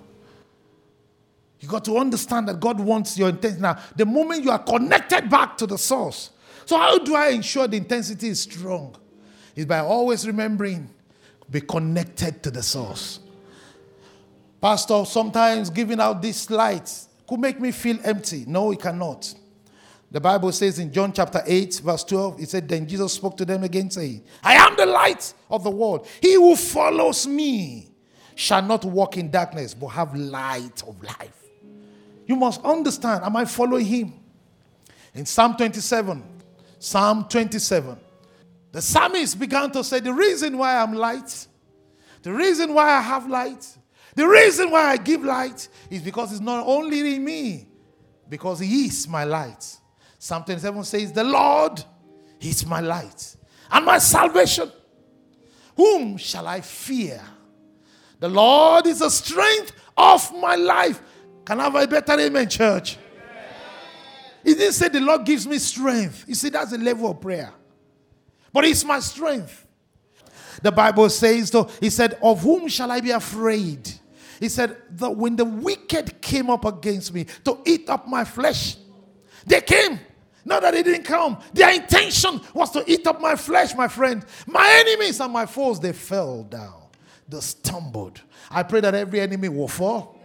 You 1.58 1.66
got 1.66 1.84
to 1.86 1.98
understand 1.98 2.46
that 2.46 2.60
God 2.60 2.78
wants 2.78 3.18
your 3.18 3.30
intensity. 3.30 3.60
Now, 3.60 3.76
the 3.96 4.06
moment 4.06 4.44
you 4.44 4.52
are 4.52 4.60
connected 4.60 5.28
back 5.28 5.56
to 5.56 5.66
the 5.66 5.76
source. 5.76 6.30
So, 6.64 6.76
how 6.76 6.96
do 6.98 7.16
I 7.16 7.30
ensure 7.30 7.66
the 7.66 7.76
intensity 7.76 8.28
is 8.28 8.42
strong? 8.42 8.96
is 9.56 9.66
by 9.66 9.80
always 9.80 10.24
remembering, 10.24 10.88
be 11.50 11.60
connected 11.60 12.40
to 12.44 12.52
the 12.52 12.62
source. 12.62 13.18
Pastor, 14.60 15.04
sometimes 15.04 15.70
giving 15.70 15.98
out 15.98 16.22
these 16.22 16.48
lights 16.48 17.08
could 17.28 17.40
make 17.40 17.60
me 17.60 17.72
feel 17.72 17.98
empty. 18.04 18.44
No, 18.46 18.70
it 18.70 18.80
cannot. 18.80 19.34
The 20.12 20.20
Bible 20.20 20.52
says 20.52 20.78
in 20.78 20.92
John 20.92 21.10
chapter 21.10 21.42
8, 21.46 21.80
verse 21.82 22.04
12, 22.04 22.40
it 22.42 22.48
said, 22.50 22.68
Then 22.68 22.86
Jesus 22.86 23.14
spoke 23.14 23.34
to 23.38 23.46
them 23.46 23.64
again, 23.64 23.90
saying, 23.90 24.22
I 24.44 24.52
am 24.52 24.76
the 24.76 24.84
light 24.84 25.32
of 25.50 25.64
the 25.64 25.70
world. 25.70 26.06
He 26.20 26.34
who 26.34 26.54
follows 26.54 27.26
me 27.26 27.88
shall 28.34 28.60
not 28.60 28.84
walk 28.84 29.16
in 29.16 29.30
darkness, 29.30 29.72
but 29.72 29.88
have 29.88 30.14
light 30.14 30.82
of 30.86 31.02
life. 31.02 31.42
You 32.26 32.36
must 32.36 32.62
understand, 32.62 33.24
am 33.24 33.36
I 33.36 33.46
following 33.46 33.86
him? 33.86 34.12
In 35.14 35.24
Psalm 35.24 35.56
27, 35.56 36.22
Psalm 36.78 37.26
27, 37.26 37.98
the 38.70 38.82
psalmist 38.82 39.38
began 39.38 39.70
to 39.70 39.82
say, 39.82 40.00
The 40.00 40.12
reason 40.12 40.58
why 40.58 40.76
I'm 40.76 40.92
light, 40.92 41.46
the 42.22 42.34
reason 42.34 42.74
why 42.74 42.90
I 42.90 43.00
have 43.00 43.30
light, 43.30 43.66
the 44.14 44.28
reason 44.28 44.70
why 44.70 44.90
I 44.90 44.98
give 44.98 45.24
light 45.24 45.68
is 45.88 46.02
because 46.02 46.32
it's 46.32 46.42
not 46.42 46.66
only 46.66 47.14
in 47.14 47.24
me, 47.24 47.66
because 48.28 48.58
He 48.60 48.86
is 48.86 49.08
my 49.08 49.24
light. 49.24 49.78
Psalm 50.22 50.44
27 50.44 50.84
says, 50.84 51.12
The 51.12 51.24
Lord 51.24 51.82
is 52.40 52.64
my 52.64 52.78
light 52.78 53.34
and 53.72 53.84
my 53.84 53.98
salvation. 53.98 54.70
Whom 55.74 56.16
shall 56.16 56.46
I 56.46 56.60
fear? 56.60 57.20
The 58.20 58.28
Lord 58.28 58.86
is 58.86 59.00
the 59.00 59.10
strength 59.10 59.72
of 59.96 60.32
my 60.38 60.54
life. 60.54 61.02
Can 61.44 61.58
I 61.58 61.64
have 61.64 61.74
a 61.74 61.88
better 61.88 62.20
amen, 62.20 62.48
church? 62.48 62.98
He 64.44 64.54
didn't 64.54 64.74
say 64.74 64.90
the 64.90 65.00
Lord 65.00 65.24
gives 65.24 65.44
me 65.44 65.58
strength. 65.58 66.24
You 66.28 66.36
see, 66.36 66.50
that's 66.50 66.70
the 66.70 66.78
level 66.78 67.10
of 67.10 67.20
prayer 67.20 67.52
but 68.52 68.64
it's 68.64 68.84
my 68.84 69.00
strength. 69.00 69.66
The 70.62 70.70
Bible 70.70 71.10
says, 71.10 71.50
though, 71.50 71.68
he 71.80 71.90
said, 71.90 72.16
Of 72.22 72.42
whom 72.42 72.68
shall 72.68 72.92
I 72.92 73.00
be 73.00 73.10
afraid? 73.10 73.90
He 74.38 74.48
said, 74.48 74.76
that 74.90 75.16
When 75.16 75.34
the 75.34 75.44
wicked 75.44 76.22
came 76.22 76.48
up 76.48 76.64
against 76.64 77.12
me 77.12 77.26
to 77.44 77.58
eat 77.64 77.90
up 77.90 78.06
my 78.06 78.24
flesh, 78.24 78.76
they 79.44 79.60
came 79.62 79.98
Not 80.44 80.62
that 80.62 80.72
they 80.72 80.82
didn't 80.82 81.04
come. 81.04 81.38
Their 81.52 81.72
intention 81.72 82.40
was 82.52 82.70
to 82.72 82.84
eat 82.90 83.06
up 83.06 83.20
my 83.20 83.36
flesh, 83.36 83.74
my 83.74 83.88
friend. 83.88 84.24
My 84.46 84.84
enemies 84.84 85.20
and 85.20 85.32
my 85.32 85.46
foes, 85.46 85.78
they 85.78 85.92
fell 85.92 86.42
down. 86.42 86.82
They 87.28 87.40
stumbled. 87.40 88.20
I 88.50 88.62
pray 88.62 88.80
that 88.80 88.94
every 88.94 89.20
enemy 89.20 89.48
will 89.48 89.68
fall. 89.68 90.20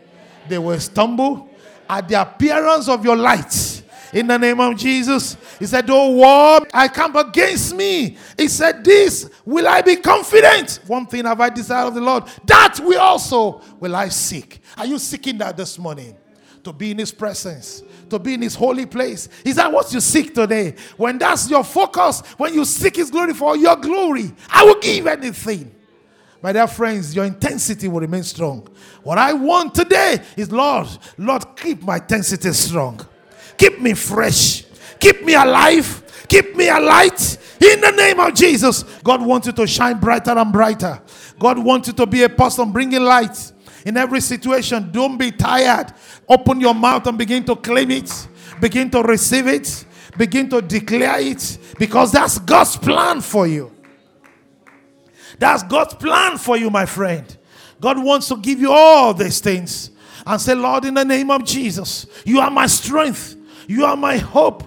They 0.49 0.57
will 0.57 0.79
stumble 0.79 1.49
at 1.89 2.07
the 2.07 2.19
appearance 2.21 2.89
of 2.89 3.05
your 3.05 3.15
light. 3.15 3.83
In 4.13 4.25
the 4.25 4.37
name 4.37 4.59
of 4.61 4.77
Jesus. 4.77 5.35
He 5.59 5.65
said, 5.65 5.85
Don't 5.85 6.15
war, 6.15 6.61
I 6.73 6.87
come 6.87 7.15
against 7.17 7.75
me. 7.75 8.17
He 8.37 8.47
said, 8.47 8.83
This 8.83 9.29
will 9.45 9.67
I 9.67 9.81
be 9.81 9.97
confident. 9.97 10.79
One 10.87 11.05
thing 11.05 11.25
have 11.25 11.41
I 11.41 11.49
desired 11.49 11.87
of 11.87 11.93
the 11.93 12.01
Lord. 12.01 12.23
That 12.45 12.79
we 12.79 12.95
also 12.95 13.61
will 13.79 13.95
I 13.95 14.07
seek. 14.07 14.61
Are 14.77 14.85
you 14.85 14.97
seeking 14.97 15.37
that 15.39 15.57
this 15.57 15.77
morning? 15.77 16.15
To 16.63 16.73
be 16.73 16.91
in 16.91 16.97
his 16.97 17.11
presence 17.11 17.83
to 18.09 18.19
be 18.19 18.33
in 18.33 18.41
his 18.41 18.55
holy 18.55 18.85
place. 18.85 19.29
Is 19.43 19.55
that 19.55 19.71
what 19.71 19.91
you 19.93 19.99
seek 19.99 20.33
today? 20.33 20.75
When 20.95 21.17
that's 21.17 21.49
your 21.49 21.63
focus, 21.63 22.21
when 22.37 22.53
you 22.53 22.65
seek 22.65 22.95
his 22.95 23.11
glory 23.11 23.33
for 23.33 23.55
your 23.55 23.75
glory, 23.75 24.33
I 24.49 24.63
will 24.63 24.79
give 24.79 25.07
anything. 25.07 25.73
My 26.41 26.53
dear 26.53 26.67
friends, 26.67 27.15
your 27.15 27.25
intensity 27.25 27.87
will 27.87 28.01
remain 28.01 28.23
strong. 28.23 28.67
What 29.03 29.17
I 29.17 29.33
want 29.33 29.73
today 29.73 30.21
is, 30.35 30.51
Lord, 30.51 30.87
Lord, 31.17 31.43
keep 31.55 31.81
my 31.81 31.97
intensity 31.97 32.51
strong. 32.53 33.05
Keep 33.57 33.81
me 33.81 33.93
fresh. 33.93 34.63
Keep 34.99 35.23
me 35.23 35.33
alive. 35.33 36.03
Keep 36.27 36.55
me 36.55 36.69
alight 36.69 37.37
in 37.59 37.81
the 37.81 37.91
name 37.91 38.19
of 38.19 38.33
Jesus. 38.33 38.83
God 39.03 39.25
wants 39.25 39.47
you 39.47 39.53
to 39.53 39.65
shine 39.65 39.99
brighter 39.99 40.37
and 40.37 40.51
brighter. 40.51 41.01
God 41.39 41.57
wants 41.57 41.87
you 41.87 41.93
to 41.95 42.05
be 42.05 42.23
a 42.23 42.29
person 42.29 42.71
bringing 42.71 43.01
light 43.01 43.53
in 43.87 43.95
every 43.95 44.19
situation. 44.19 44.91
Don't 44.91 45.17
be 45.17 45.31
tired. 45.31 45.93
Open 46.27 46.59
your 46.59 46.75
mouth 46.75 47.07
and 47.07 47.17
begin 47.17 47.45
to 47.45 47.55
claim 47.55 47.89
it, 47.91 48.27
begin 48.59 48.89
to 48.91 49.01
receive 49.01 49.47
it, 49.47 49.85
begin 50.17 50.49
to 50.49 50.61
declare 50.61 51.21
it 51.21 51.57
because 51.79 52.11
that's 52.11 52.37
God's 52.39 52.75
plan 52.75 53.21
for 53.21 53.47
you. 53.47 53.71
That's 55.39 55.63
God's 55.63 55.93
plan 55.93 56.37
for 56.37 56.57
you, 56.57 56.69
my 56.69 56.85
friend. 56.85 57.37
God 57.79 58.03
wants 58.03 58.27
to 58.27 58.35
give 58.35 58.59
you 58.59 58.73
all 58.73 59.13
these 59.13 59.39
things 59.39 59.91
and 60.25 60.41
say, 60.41 60.53
Lord, 60.53 60.83
in 60.83 60.95
the 60.95 61.05
name 61.05 61.31
of 61.31 61.45
Jesus, 61.45 62.07
you 62.25 62.41
are 62.41 62.51
my 62.51 62.67
strength, 62.67 63.37
you 63.69 63.85
are 63.85 63.95
my 63.95 64.17
hope. 64.17 64.63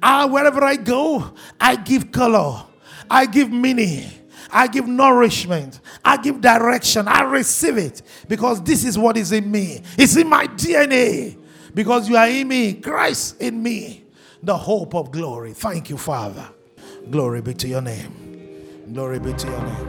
Ah, 0.00 0.26
wherever 0.26 0.62
I 0.62 0.76
go, 0.76 1.34
I 1.60 1.74
give 1.74 2.12
color, 2.12 2.62
I 3.10 3.26
give 3.26 3.50
meaning. 3.50 4.12
I 4.52 4.66
give 4.66 4.86
nourishment. 4.86 5.79
I 6.04 6.16
give 6.16 6.40
direction. 6.40 7.08
I 7.08 7.22
receive 7.22 7.78
it 7.78 8.02
because 8.28 8.62
this 8.62 8.84
is 8.84 8.98
what 8.98 9.16
is 9.16 9.32
in 9.32 9.50
me. 9.50 9.82
It's 9.98 10.16
in 10.16 10.28
my 10.28 10.46
DNA 10.46 11.36
because 11.74 12.08
you 12.08 12.16
are 12.16 12.28
in 12.28 12.48
me, 12.48 12.74
Christ 12.74 13.40
in 13.40 13.62
me, 13.62 14.04
the 14.42 14.56
hope 14.56 14.94
of 14.94 15.10
glory. 15.10 15.52
Thank 15.52 15.90
you, 15.90 15.96
Father. 15.96 16.48
Glory 17.10 17.42
be 17.42 17.54
to 17.54 17.68
your 17.68 17.82
name. 17.82 18.86
Glory 18.92 19.18
be 19.20 19.32
to 19.32 19.46
your 19.48 19.62
name. 19.62 19.86